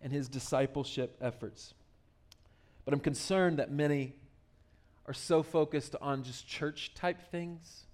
[0.00, 1.74] and his discipleship efforts.
[2.84, 4.14] But I'm concerned that many
[5.06, 7.86] are so focused on just church type things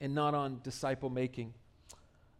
[0.00, 1.52] and not on disciple making.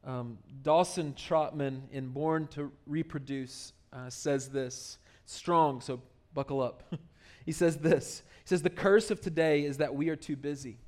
[0.07, 6.01] Um, Dawson Trotman, in Born to Reproduce, uh, says this strong, so
[6.33, 6.95] buckle up.
[7.45, 10.79] he says this He says, The curse of today is that we are too busy.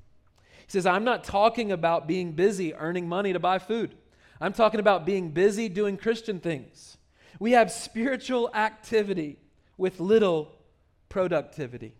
[0.71, 3.93] He says, I'm not talking about being busy earning money to buy food.
[4.39, 6.95] I'm talking about being busy doing Christian things.
[7.41, 9.37] We have spiritual activity
[9.77, 10.53] with little
[11.09, 11.93] productivity.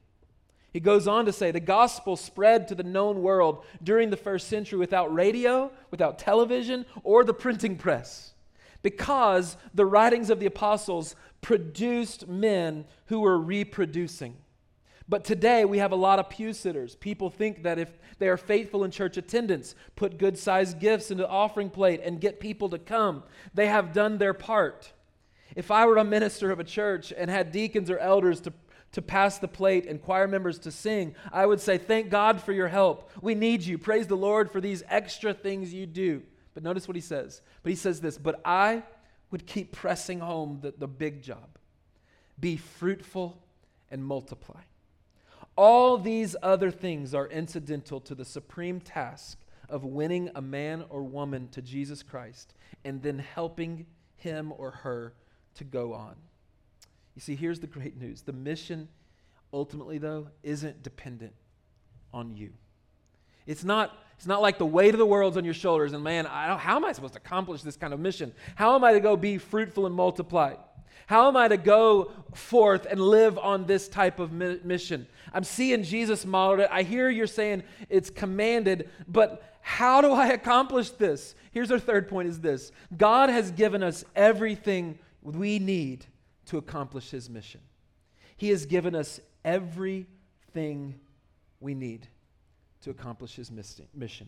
[0.71, 4.47] He goes on to say the gospel spread to the known world during the first
[4.47, 8.35] century without radio, without television, or the printing press,
[8.83, 14.37] because the writings of the apostles produced men who were reproducing.
[15.11, 16.95] But today we have a lot of pew sitters.
[16.95, 21.23] People think that if they are faithful in church attendance, put good sized gifts into
[21.23, 24.93] the offering plate, and get people to come, they have done their part.
[25.53, 28.53] If I were a minister of a church and had deacons or elders to,
[28.93, 32.53] to pass the plate and choir members to sing, I would say, Thank God for
[32.53, 33.11] your help.
[33.21, 33.77] We need you.
[33.77, 36.23] Praise the Lord for these extra things you do.
[36.53, 37.41] But notice what he says.
[37.63, 38.83] But he says this, but I
[39.29, 41.57] would keep pressing home the, the big job
[42.39, 43.37] be fruitful
[43.91, 44.61] and multiply.
[45.55, 49.37] All these other things are incidental to the supreme task
[49.69, 53.85] of winning a man or woman to Jesus Christ and then helping
[54.15, 55.13] him or her
[55.55, 56.15] to go on.
[57.15, 58.87] You see, here's the great news the mission,
[59.51, 61.33] ultimately, though, isn't dependent
[62.13, 62.51] on you.
[63.45, 66.25] It's not, it's not like the weight of the world's on your shoulders, and man,
[66.25, 68.33] how am I supposed to accomplish this kind of mission?
[68.55, 70.55] How am I to go be fruitful and multiply?
[71.07, 75.07] How am I to go forth and live on this type of mission?
[75.33, 76.69] I'm seeing Jesus modeled it.
[76.71, 81.35] I hear you're saying it's commanded, but how do I accomplish this?
[81.51, 82.71] Here's our third point is this.
[82.97, 86.05] God has given us everything we need
[86.45, 87.61] to accomplish his mission.
[88.37, 90.99] He has given us everything
[91.59, 92.07] we need
[92.81, 94.27] to accomplish his mission.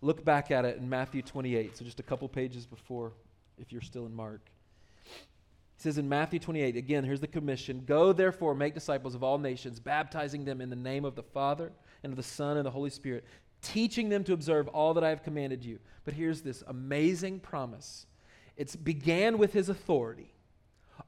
[0.00, 3.12] Look back at it in Matthew 28, so just a couple pages before,
[3.58, 4.40] if you're still in Mark.
[5.78, 9.38] He says in Matthew 28, again, here's the commission Go therefore, make disciples of all
[9.38, 11.70] nations, baptizing them in the name of the Father
[12.02, 13.24] and of the Son and the Holy Spirit,
[13.62, 15.78] teaching them to observe all that I have commanded you.
[16.04, 18.06] But here's this amazing promise
[18.56, 20.34] it began with his authority.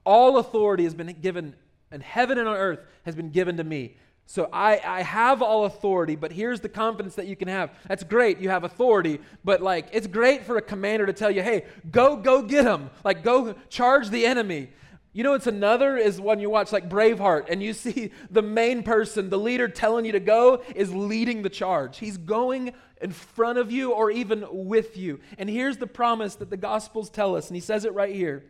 [0.07, 1.57] All authority has been given
[1.91, 3.97] in heaven and on earth has been given to me.
[4.31, 7.73] So I, I have all authority, but here's the confidence that you can have.
[7.89, 11.43] That's great, you have authority, but like it's great for a commander to tell you,
[11.43, 12.91] hey, go, go get him.
[13.03, 14.71] Like go charge the enemy.
[15.13, 18.85] You know, it's another is when you watch like Braveheart and you see the main
[18.85, 21.99] person, the leader telling you to go, is leading the charge.
[21.99, 25.19] He's going in front of you or even with you.
[25.39, 28.45] And here's the promise that the Gospels tell us, and he says it right here.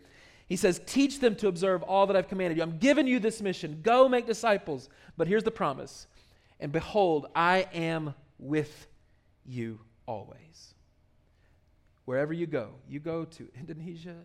[0.51, 2.65] He says, Teach them to observe all that I've commanded you.
[2.65, 3.79] I'm giving you this mission.
[3.83, 4.91] Go make disciples.
[5.17, 6.09] But here's the promise.
[6.59, 8.89] And behold, I am with
[9.47, 10.75] you always.
[12.05, 14.17] Wherever you go, you go to Indonesia,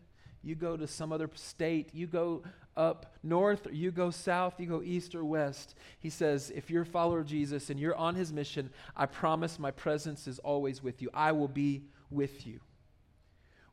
[0.41, 2.41] you go to some other state, you go
[2.75, 5.75] up north, or you go south, you go east or west.
[5.99, 9.59] He says, if you're a follower of Jesus and you're on his mission, I promise
[9.59, 11.11] my presence is always with you.
[11.13, 12.61] I will be with you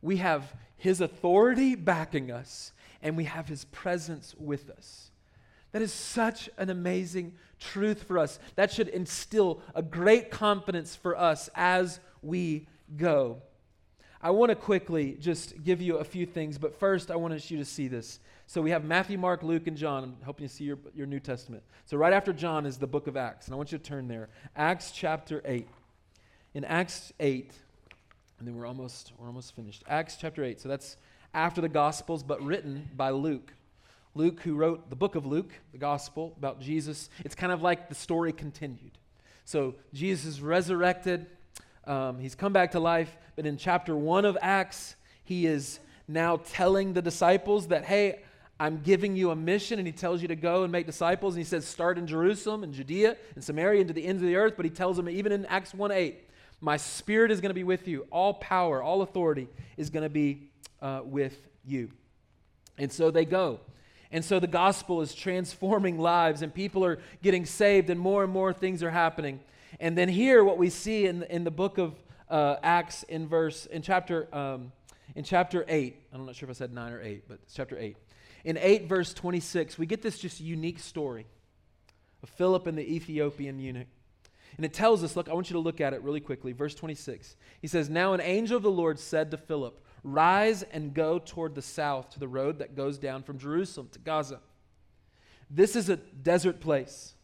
[0.02, 5.10] we have His authority backing us, and we have His presence with us.
[5.72, 8.38] That is such an amazing truth for us.
[8.56, 13.40] That should instill a great confidence for us as we go.
[14.20, 17.58] I want to quickly just give you a few things, but first I want you
[17.58, 18.20] to see this.
[18.46, 20.04] So we have Matthew, Mark, Luke, and John.
[20.04, 21.62] I'm helping you see your, your New Testament.
[21.86, 24.08] So right after John is the book of Acts, and I want you to turn
[24.08, 24.28] there.
[24.54, 25.66] Acts chapter 8.
[26.54, 27.52] In Acts 8,
[28.42, 29.84] and then we're almost we're almost finished.
[29.86, 30.60] Acts chapter 8.
[30.60, 30.96] So that's
[31.32, 33.52] after the gospels but written by Luke.
[34.16, 37.08] Luke who wrote the book of Luke, the gospel about Jesus.
[37.24, 38.98] It's kind of like the story continued.
[39.44, 41.26] So Jesus is resurrected.
[41.86, 45.78] Um, he's come back to life, but in chapter 1 of Acts, he is
[46.08, 48.22] now telling the disciples that, hey,
[48.58, 51.34] I'm giving you a mission, and he tells you to go and make disciples.
[51.34, 54.26] And he says, start in Jerusalem and Judea and Samaria and to the ends of
[54.26, 54.54] the earth.
[54.56, 56.28] But he tells them, even in Acts 1 8,
[56.62, 58.06] my spirit is going to be with you.
[58.10, 60.48] All power, all authority is going to be
[60.80, 61.90] uh, with you.
[62.78, 63.60] And so they go.
[64.12, 68.32] And so the gospel is transforming lives, and people are getting saved, and more and
[68.32, 69.40] more things are happening.
[69.80, 71.94] And then here, what we see in, in the book of
[72.30, 74.72] uh, Acts, in verse in chapter um,
[75.16, 77.76] in chapter eight, I'm not sure if I said nine or eight, but it's chapter
[77.78, 77.96] eight.
[78.44, 81.26] In eight, verse 26, we get this just unique story
[82.22, 83.88] of Philip and the Ethiopian eunuch.
[84.56, 86.52] And it tells us, look, I want you to look at it really quickly.
[86.52, 87.36] Verse 26.
[87.60, 91.54] He says, Now an angel of the Lord said to Philip, Rise and go toward
[91.54, 94.40] the south to the road that goes down from Jerusalem to Gaza.
[95.48, 97.14] This is a desert place.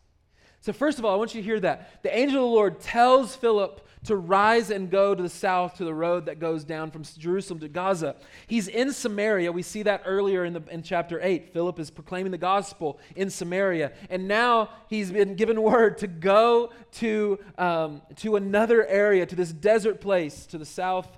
[0.61, 2.03] So, first of all, I want you to hear that.
[2.03, 5.85] The angel of the Lord tells Philip to rise and go to the south to
[5.85, 8.17] the road that goes down from Jerusalem to Gaza.
[8.47, 9.51] He's in Samaria.
[9.53, 11.53] We see that earlier in, the, in chapter 8.
[11.53, 13.93] Philip is proclaiming the gospel in Samaria.
[14.11, 19.53] And now he's been given word to go to, um, to another area, to this
[19.53, 21.09] desert place to the south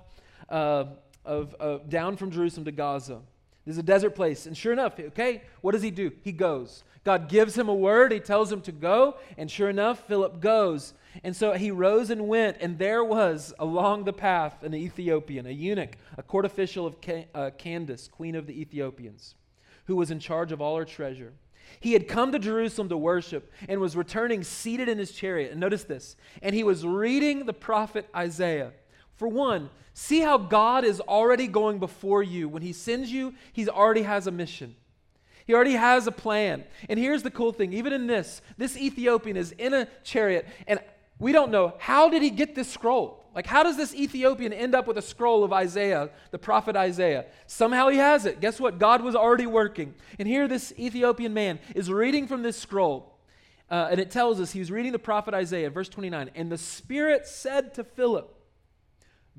[0.49, 0.85] uh,
[1.23, 3.21] of, uh, down from Jerusalem to Gaza.
[3.65, 4.47] This is a desert place.
[4.47, 6.11] And sure enough, okay, what does he do?
[6.23, 6.83] He goes.
[7.03, 8.11] God gives him a word.
[8.11, 9.17] He tells him to go.
[9.37, 10.93] And sure enough, Philip goes.
[11.23, 15.51] And so he rose and went, and there was along the path an Ethiopian, a
[15.51, 16.95] eunuch, a court official of
[17.35, 19.35] uh, Candace, queen of the Ethiopians,
[19.85, 21.33] who was in charge of all her treasure.
[21.79, 25.51] He had come to Jerusalem to worship and was returning seated in his chariot.
[25.51, 26.15] And notice this.
[26.41, 28.71] And he was reading the prophet Isaiah.
[29.15, 32.49] For one, see how God is already going before you.
[32.49, 34.75] When he sends you, he already has a mission.
[35.45, 36.63] He already has a plan.
[36.89, 40.79] And here's the cool thing even in this, this Ethiopian is in a chariot, and
[41.19, 43.21] we don't know how did he get this scroll?
[43.33, 47.25] Like, how does this Ethiopian end up with a scroll of Isaiah, the prophet Isaiah?
[47.47, 48.41] Somehow he has it.
[48.41, 48.77] Guess what?
[48.77, 49.93] God was already working.
[50.19, 53.17] And here, this Ethiopian man is reading from this scroll.
[53.69, 56.31] Uh, and it tells us he was reading the prophet Isaiah, verse 29.
[56.35, 58.35] And the Spirit said to Philip,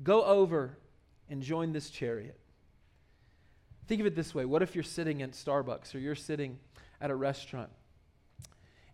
[0.01, 0.79] Go over
[1.29, 2.39] and join this chariot.
[3.93, 6.57] Think of it this way what if you're sitting at Starbucks or you're sitting
[6.99, 7.69] at a restaurant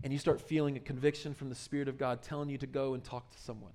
[0.04, 2.96] and you start feeling a conviction from the Spirit of God telling you to go
[2.96, 3.72] and talk to someone?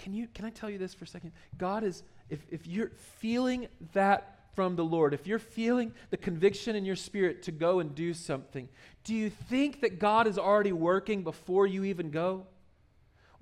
[0.00, 1.30] Can, you, can I tell you this for a second?
[1.58, 2.90] God is, if, if you're
[3.20, 7.78] feeling that from the Lord, if you're feeling the conviction in your spirit to go
[7.78, 8.68] and do something,
[9.04, 12.48] do you think that God is already working before you even go?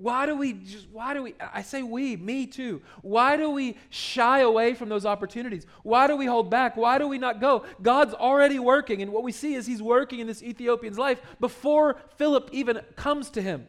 [0.00, 2.80] Why do we just, why do we, I say we, me too.
[3.02, 5.66] Why do we shy away from those opportunities?
[5.82, 6.74] Why do we hold back?
[6.74, 7.66] Why do we not go?
[7.82, 11.96] God's already working, and what we see is He's working in this Ethiopian's life before
[12.16, 13.66] Philip even comes to him.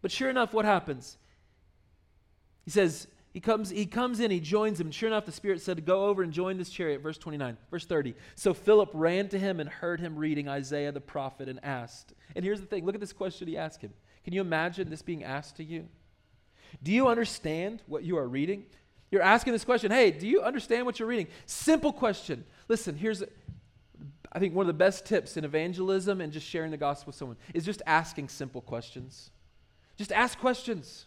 [0.00, 1.18] But sure enough, what happens?
[2.64, 4.92] He says, he comes, he comes in, he joins him.
[4.92, 7.02] Sure enough, the Spirit said, Go over and join this chariot.
[7.02, 7.56] Verse 29.
[7.68, 8.14] Verse 30.
[8.36, 12.14] So Philip ran to him and heard him reading Isaiah the prophet and asked.
[12.36, 13.92] And here's the thing look at this question he asked him.
[14.22, 15.88] Can you imagine this being asked to you?
[16.80, 18.66] Do you understand what you are reading?
[19.10, 21.26] You're asking this question Hey, do you understand what you're reading?
[21.44, 22.44] Simple question.
[22.68, 23.24] Listen, here's,
[24.30, 27.16] I think, one of the best tips in evangelism and just sharing the gospel with
[27.16, 29.32] someone is just asking simple questions.
[29.96, 31.06] Just ask questions.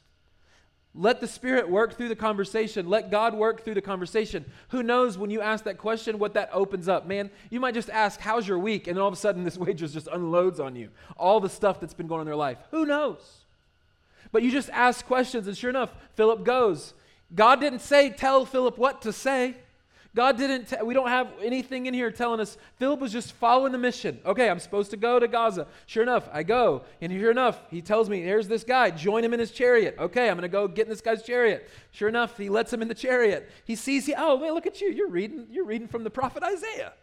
[1.00, 2.90] Let the Spirit work through the conversation.
[2.90, 4.46] Let God work through the conversation.
[4.70, 7.06] Who knows when you ask that question what that opens up?
[7.06, 8.88] Man, you might just ask, How's your week?
[8.88, 11.94] And all of a sudden, this waitress just unloads on you all the stuff that's
[11.94, 12.58] been going on in their life.
[12.72, 13.20] Who knows?
[14.32, 16.94] But you just ask questions, and sure enough, Philip goes.
[17.34, 19.56] God didn't say, Tell Philip what to say.
[20.18, 22.58] God didn't, t- we don't have anything in here telling us.
[22.78, 24.20] Philip was just following the mission.
[24.26, 25.68] Okay, I'm supposed to go to Gaza.
[25.86, 26.82] Sure enough, I go.
[27.02, 29.96] And sure enough, he tells me, here's this guy, join him in his chariot.
[30.00, 31.70] Okay, I'm going to go get in this guy's chariot.
[31.92, 33.48] Sure enough, he lets him in the chariot.
[33.64, 34.90] He sees, he, oh, look at you.
[34.90, 36.94] You're reading, you're reading from the prophet Isaiah.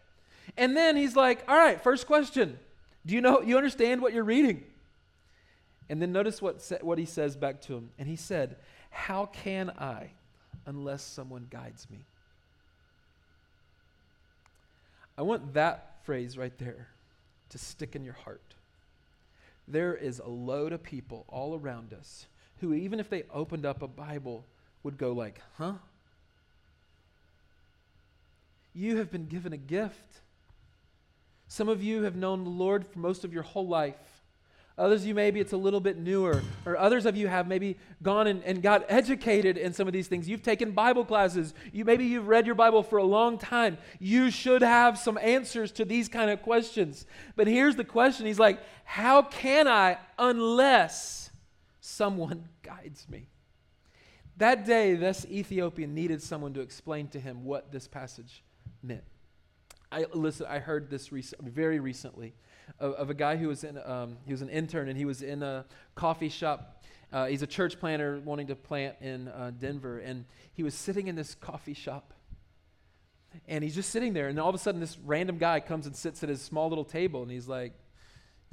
[0.56, 2.58] And then he's like, all right, first question.
[3.06, 4.64] Do you know, you understand what you're reading?
[5.88, 7.90] And then notice what, what he says back to him.
[7.96, 8.56] And he said,
[8.90, 10.10] How can I
[10.66, 12.06] unless someone guides me?
[15.16, 16.88] I want that phrase right there
[17.50, 18.54] to stick in your heart.
[19.66, 22.26] There is a load of people all around us
[22.60, 24.44] who, even if they opened up a Bible,
[24.82, 25.74] would go like, huh?
[28.74, 30.20] You have been given a gift.
[31.48, 34.13] Some of you have known the Lord for most of your whole life.
[34.76, 36.42] Others of you, maybe it's a little bit newer.
[36.66, 40.08] Or others of you have maybe gone and, and got educated in some of these
[40.08, 40.28] things.
[40.28, 41.54] You've taken Bible classes.
[41.72, 43.78] You, maybe you've read your Bible for a long time.
[44.00, 47.06] You should have some answers to these kind of questions.
[47.36, 51.30] But here's the question He's like, How can I unless
[51.80, 53.28] someone guides me?
[54.38, 58.42] That day, this Ethiopian needed someone to explain to him what this passage
[58.82, 59.04] meant.
[59.92, 62.34] I, listen, I heard this rec- very recently
[62.78, 65.22] of, of a guy who was in, um, he was an intern and he was
[65.22, 66.82] in a coffee shop.
[67.12, 69.98] Uh, he's a church planter wanting to plant in uh, Denver.
[69.98, 72.12] And he was sitting in this coffee shop.
[73.46, 74.28] And he's just sitting there.
[74.28, 76.84] And all of a sudden, this random guy comes and sits at his small little
[76.84, 77.22] table.
[77.22, 77.72] And he's like,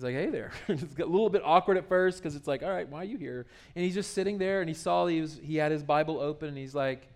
[0.02, 0.52] He's like, hey there.
[0.68, 3.18] it's a little bit awkward at first because it's like, all right, why are you
[3.18, 3.46] here?
[3.76, 6.50] And he's just sitting there and he saw he, was, he had his Bible open
[6.50, 7.08] and he's like,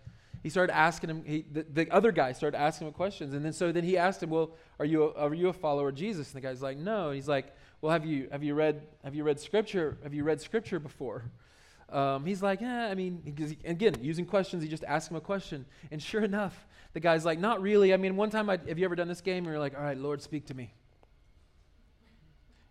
[0.44, 3.34] he started asking him, he, the, the, other guy started asking him questions.
[3.34, 5.90] And then so then he asked him, well, are you a, are you a follower
[5.90, 6.34] of Jesus?
[6.34, 7.08] And the guy's like, no.
[7.08, 9.98] And he's like, well, have you, have you, read, have you read scripture?
[10.04, 11.24] Have you read scripture before?
[11.90, 15.22] Um, he's like, yeah, I mean, he, again, using questions, he just asked him a
[15.22, 15.66] question.
[15.92, 17.94] And sure enough, the guy's like, not really.
[17.94, 19.46] I mean, one time, I, have you ever done this game?
[19.46, 20.74] And you're like, all right, Lord, speak to me.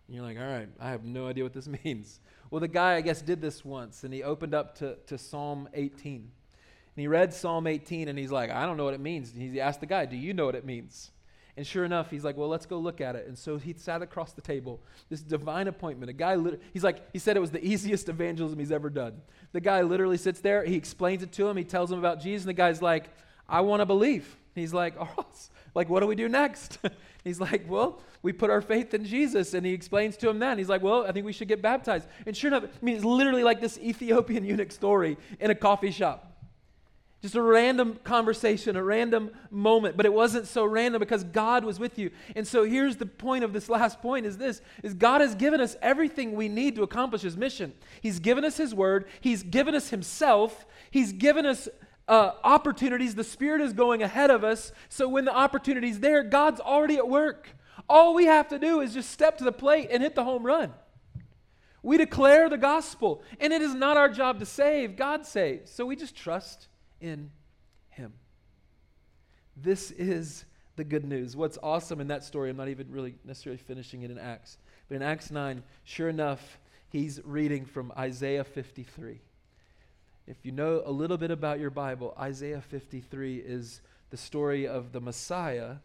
[0.07, 2.19] And you're like, all right, I have no idea what this means.
[2.51, 5.69] Well, the guy, I guess, did this once, and he opened up to, to Psalm
[5.73, 6.31] 18.
[6.95, 9.33] And he read Psalm 18 and he's like, I don't know what it means.
[9.33, 11.11] And he asked the guy, Do you know what it means?
[11.57, 13.27] And sure enough, he's like, Well, let's go look at it.
[13.27, 16.09] And so he sat across the table, this divine appointment.
[16.09, 16.37] A guy,
[16.73, 19.21] he's like, he said it was the easiest evangelism he's ever done.
[19.53, 22.43] The guy literally sits there, he explains it to him, he tells him about Jesus,
[22.43, 23.09] and the guy's like,
[23.47, 24.35] I want to believe.
[24.53, 25.25] He's like, Oh,
[25.73, 26.79] like, what do we do next?
[27.23, 29.53] he's like, Well, we put our faith in Jesus.
[29.53, 30.51] And he explains to him that.
[30.51, 32.07] And he's like, Well, I think we should get baptized.
[32.25, 35.91] And sure enough, I mean, it's literally like this Ethiopian eunuch story in a coffee
[35.91, 36.34] shop.
[37.25, 41.79] Just a random conversation, a random moment, but it wasn't so random because God was
[41.79, 42.11] with you.
[42.35, 45.59] And so here's the point of this last point is this is God has given
[45.59, 47.73] us everything we need to accomplish his mission.
[47.99, 51.67] He's given us his word, he's given us himself, he's given us
[52.07, 53.15] uh, opportunities.
[53.15, 54.71] The Spirit is going ahead of us.
[54.89, 57.49] So when the opportunity's there, God's already at work.
[57.89, 60.45] All we have to do is just step to the plate and hit the home
[60.45, 60.73] run.
[61.81, 65.71] We declare the gospel, and it is not our job to save, God saves.
[65.71, 66.67] So we just trust
[67.05, 67.31] in
[67.89, 68.13] him.
[69.55, 70.45] This is
[70.75, 71.35] the good news.
[71.35, 74.57] What's awesome in that story, I'm not even really necessarily finishing it in Acts,
[74.89, 79.21] but in Acts 9, sure enough, he's reading from Isaiah 53.
[80.27, 84.91] If you know a little bit about your Bible, Isaiah 53 is the story of
[84.91, 85.75] the Messiah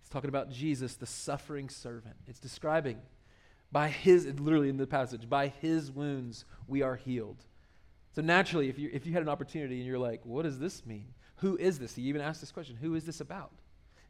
[0.00, 2.16] It's talking about Jesus, the suffering servant.
[2.26, 2.98] It's describing
[3.72, 7.44] by his, literally in the passage, by his wounds we are healed.
[8.12, 10.84] So naturally, if you, if you had an opportunity and you're like, what does this
[10.84, 11.06] mean?
[11.36, 11.94] Who is this?
[11.94, 13.52] He even asked this question Who is this about?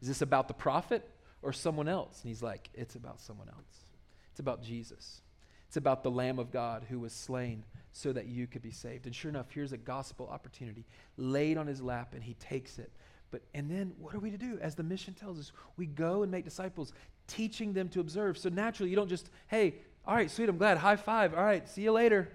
[0.01, 1.07] Is this about the prophet
[1.41, 2.21] or someone else?
[2.21, 3.85] And he's like, It's about someone else.
[4.31, 5.21] It's about Jesus.
[5.67, 9.05] It's about the Lamb of God who was slain so that you could be saved.
[9.05, 10.85] And sure enough, here's a gospel opportunity
[11.15, 12.91] laid on his lap, and he takes it.
[13.31, 14.59] But and then what are we to do?
[14.61, 16.91] As the mission tells us, we go and make disciples,
[17.27, 18.37] teaching them to observe.
[18.37, 19.75] So naturally, you don't just, hey,
[20.05, 22.29] all right, sweet, I'm glad, high five, all right, see you later.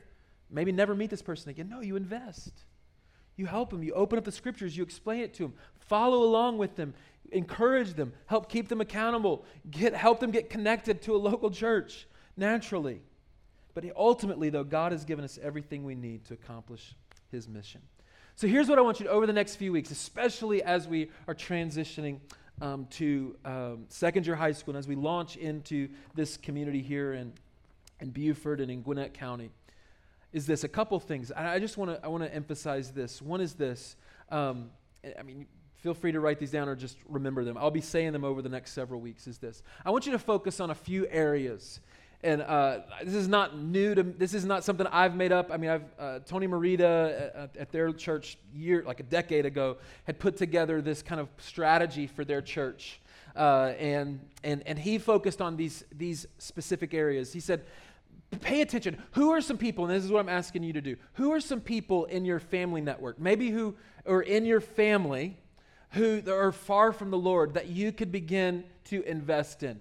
[0.51, 1.69] Maybe never meet this person again.
[1.69, 2.65] No, you invest.
[3.37, 3.83] You help them.
[3.83, 4.77] You open up the scriptures.
[4.77, 5.55] You explain it to them.
[5.81, 6.95] Follow along with them.
[7.33, 8.13] Encourage them.
[8.27, 9.45] Help keep them accountable.
[9.71, 13.01] Get, help them get connected to a local church naturally.
[13.75, 16.95] But ultimately, though, God has given us everything we need to accomplish
[17.31, 17.83] his mission.
[18.37, 21.11] So here's what I want you to, over the next few weeks, especially as we
[21.27, 22.21] are transitioning
[22.61, 27.33] um, to um, Seckinger High School and as we launch into this community here in,
[28.01, 29.51] in Buford and in Gwinnett County,
[30.37, 31.33] is this a couple things.
[31.33, 33.23] I just want to I want to emphasize this.
[33.23, 33.97] One is this.
[34.31, 34.69] Um,
[35.19, 37.57] I mean, feel free to write these down or just remember them.
[37.57, 39.27] I'll be saying them over the next several weeks.
[39.27, 39.63] Is this?
[39.83, 41.81] I want you to focus on a few areas
[42.23, 45.59] and uh, this is not new to this is not something i've made up i
[45.59, 50.19] mean i've uh, tony Merida at, at, their church year like a decade ago had
[50.19, 53.01] put together this kind of strategy for their church
[53.37, 57.67] uh, and, and, and he focused on these, these specific areas he said
[58.41, 60.97] pay attention who are some people and this is what i'm asking you to do
[61.15, 63.75] who are some people in your family network maybe who
[64.05, 65.37] or in your family
[65.93, 69.81] who are far from the lord that you could begin to invest in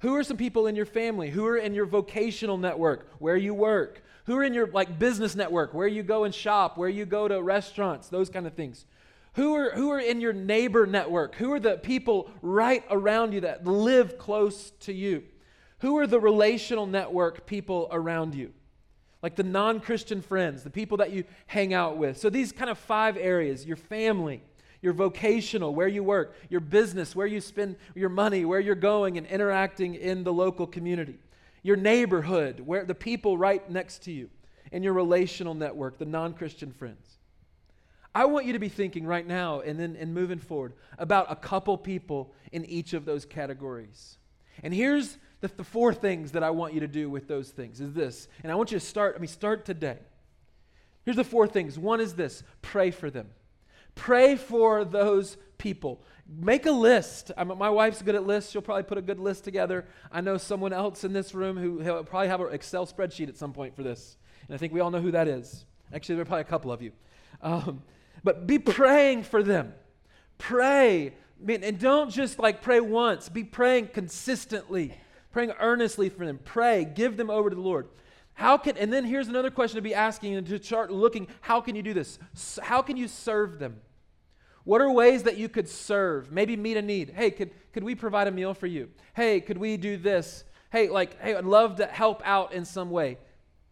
[0.00, 1.30] who are some people in your family?
[1.30, 4.02] Who are in your vocational network, where you work?
[4.26, 7.28] Who are in your like business network, where you go and shop, where you go
[7.28, 8.84] to restaurants, those kind of things?
[9.34, 11.36] Who are, who are in your neighbor network?
[11.36, 15.22] Who are the people right around you that live close to you?
[15.80, 18.52] Who are the relational network people around you?
[19.22, 22.18] Like the non Christian friends, the people that you hang out with.
[22.18, 24.42] So these kind of five areas your family,
[24.80, 29.18] your vocational, where you work, your business, where you spend your money, where you're going
[29.18, 31.18] and interacting in the local community,
[31.62, 34.30] your neighborhood, where the people right next to you,
[34.72, 37.18] and your relational network, the non Christian friends.
[38.14, 41.36] I want you to be thinking right now and then and moving forward about a
[41.36, 44.16] couple people in each of those categories.
[44.62, 45.18] And here's
[45.48, 48.28] the, the four things that I want you to do with those things is this.
[48.42, 49.98] And I want you to start, I mean, start today.
[51.04, 51.78] Here's the four things.
[51.78, 53.28] One is this pray for them.
[53.94, 56.02] Pray for those people.
[56.28, 57.30] Make a list.
[57.36, 58.50] I'm, my wife's good at lists.
[58.50, 59.86] She'll probably put a good list together.
[60.12, 63.36] I know someone else in this room who will probably have an Excel spreadsheet at
[63.36, 64.16] some point for this.
[64.48, 65.64] And I think we all know who that is.
[65.94, 66.92] Actually, there are probably a couple of you.
[67.40, 67.82] Um,
[68.24, 69.72] but be praying for them.
[70.38, 71.14] Pray.
[71.48, 74.94] and don't just like pray once, be praying consistently,
[75.36, 76.40] praying earnestly for them.
[76.42, 76.82] Pray.
[76.86, 77.88] Give them over to the Lord.
[78.32, 81.60] How can, and then here's another question to be asking and to start looking how
[81.60, 82.18] can you do this?
[82.62, 83.76] How can you serve them?
[84.64, 86.32] What are ways that you could serve?
[86.32, 87.10] Maybe meet a need.
[87.14, 88.88] Hey, could, could we provide a meal for you?
[89.14, 90.44] Hey, could we do this?
[90.72, 93.18] Hey, like, hey, I'd love to help out in some way.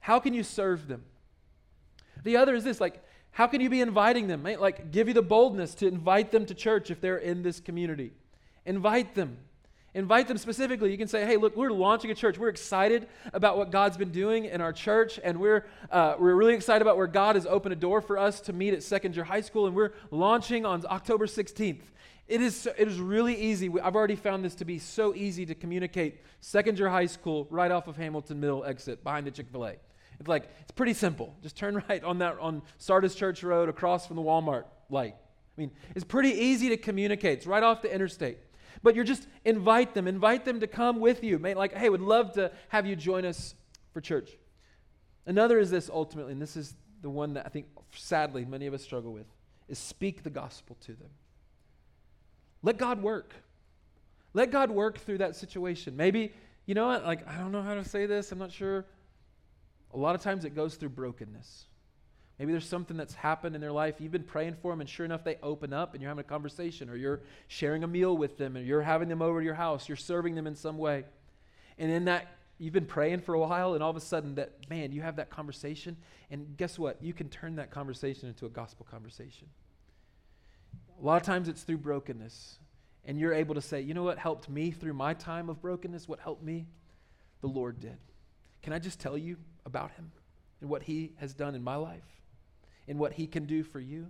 [0.00, 1.02] How can you serve them?
[2.24, 4.42] The other is this like, how can you be inviting them?
[4.42, 8.12] Like, give you the boldness to invite them to church if they're in this community.
[8.66, 9.38] Invite them.
[9.95, 10.90] Invite them specifically.
[10.90, 12.36] You can say, hey, look, we're launching a church.
[12.36, 16.55] We're excited about what God's been doing in our church, and we're, uh, we're really
[16.55, 19.40] excited about where God has opened a door for us to meet at Seckinger High
[19.40, 21.82] School, and we're launching on October 16th.
[22.26, 23.70] It is, it is really easy.
[23.82, 27.86] I've already found this to be so easy to communicate Seckinger High School right off
[27.86, 29.74] of Hamilton Mill exit behind the Chick fil A.
[30.18, 31.36] It's like, it's pretty simple.
[31.40, 35.14] Just turn right on that, on Sardis Church Road across from the Walmart light.
[35.57, 37.38] I mean, it's pretty easy to communicate.
[37.38, 38.38] It's right off the interstate.
[38.85, 41.39] But you're just invite them, invite them to come with you.
[41.39, 43.55] Like, hey, would love to have you join us
[43.93, 44.30] for church.
[45.24, 47.66] Another is this ultimately, and this is the one that I think
[47.97, 49.26] sadly many of us struggle with,
[49.68, 51.09] is speak the gospel to them.
[52.62, 53.32] Let God work.
[54.35, 55.97] Let God work through that situation.
[55.97, 56.35] Maybe,
[56.66, 58.85] you know what, like, I don't know how to say this, I'm not sure.
[59.95, 61.64] A lot of times it goes through brokenness.
[62.39, 63.97] Maybe there's something that's happened in their life.
[64.01, 66.28] You've been praying for them, and sure enough, they open up and you're having a
[66.28, 69.55] conversation, or you're sharing a meal with them, or you're having them over to your
[69.55, 71.05] house, you're serving them in some way.
[71.78, 74.68] And in that, you've been praying for a while, and all of a sudden, that
[74.68, 75.97] man, you have that conversation,
[76.30, 77.01] and guess what?
[77.01, 79.49] You can turn that conversation into a gospel conversation.
[81.01, 82.59] A lot of times it's through brokenness,
[83.05, 86.09] and you're able to say, you know what helped me through my time of brokenness?
[86.09, 86.66] What helped me?
[87.43, 87.99] The Lord did.
[88.62, 90.11] Can I just tell you about Him
[90.61, 92.03] and what He has done in my life?
[92.87, 94.09] In what he can do for you,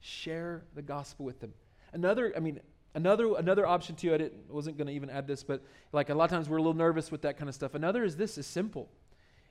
[0.00, 1.52] share the gospel with them.
[1.92, 2.60] Another, I mean,
[2.94, 5.62] Another, another option too, I didn't, wasn't going to even add this, but
[5.92, 7.74] like a lot of times we're a little nervous with that kind of stuff.
[7.74, 8.88] Another is this is simple.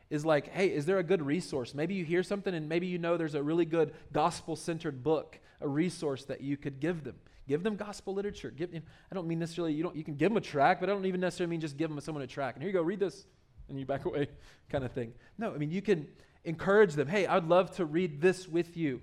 [0.09, 1.73] Is like, hey, is there a good resource?
[1.73, 5.39] Maybe you hear something and maybe you know there's a really good gospel centered book,
[5.61, 7.15] a resource that you could give them.
[7.47, 8.51] Give them gospel literature.
[8.51, 10.91] Give, I don't mean necessarily, you, don't, you can give them a track, but I
[10.91, 12.55] don't even necessarily mean just give them someone a track.
[12.55, 13.25] And here you go, read this,
[13.69, 14.27] and you back away
[14.69, 15.13] kind of thing.
[15.37, 16.07] No, I mean, you can
[16.43, 17.07] encourage them.
[17.07, 19.01] Hey, I'd love to read this with you.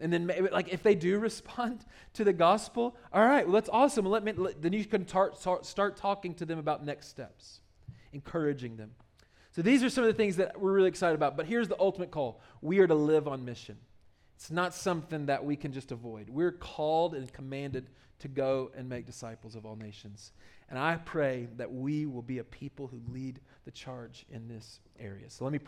[0.00, 1.84] And then, maybe, like, if they do respond
[2.14, 4.04] to the gospel, all right, well, that's awesome.
[4.06, 7.60] Let me, let, then you can tar, start, start talking to them about next steps,
[8.12, 8.90] encouraging them.
[9.52, 11.36] So these are some of the things that we're really excited about.
[11.36, 13.76] But here's the ultimate call we are to live on mission.
[14.36, 16.28] It's not something that we can just avoid.
[16.28, 17.90] We're called and commanded
[18.20, 20.32] to go and make disciples of all nations.
[20.68, 24.80] And I pray that we will be a people who lead the charge in this
[24.98, 25.28] area.
[25.28, 25.60] So let me pray.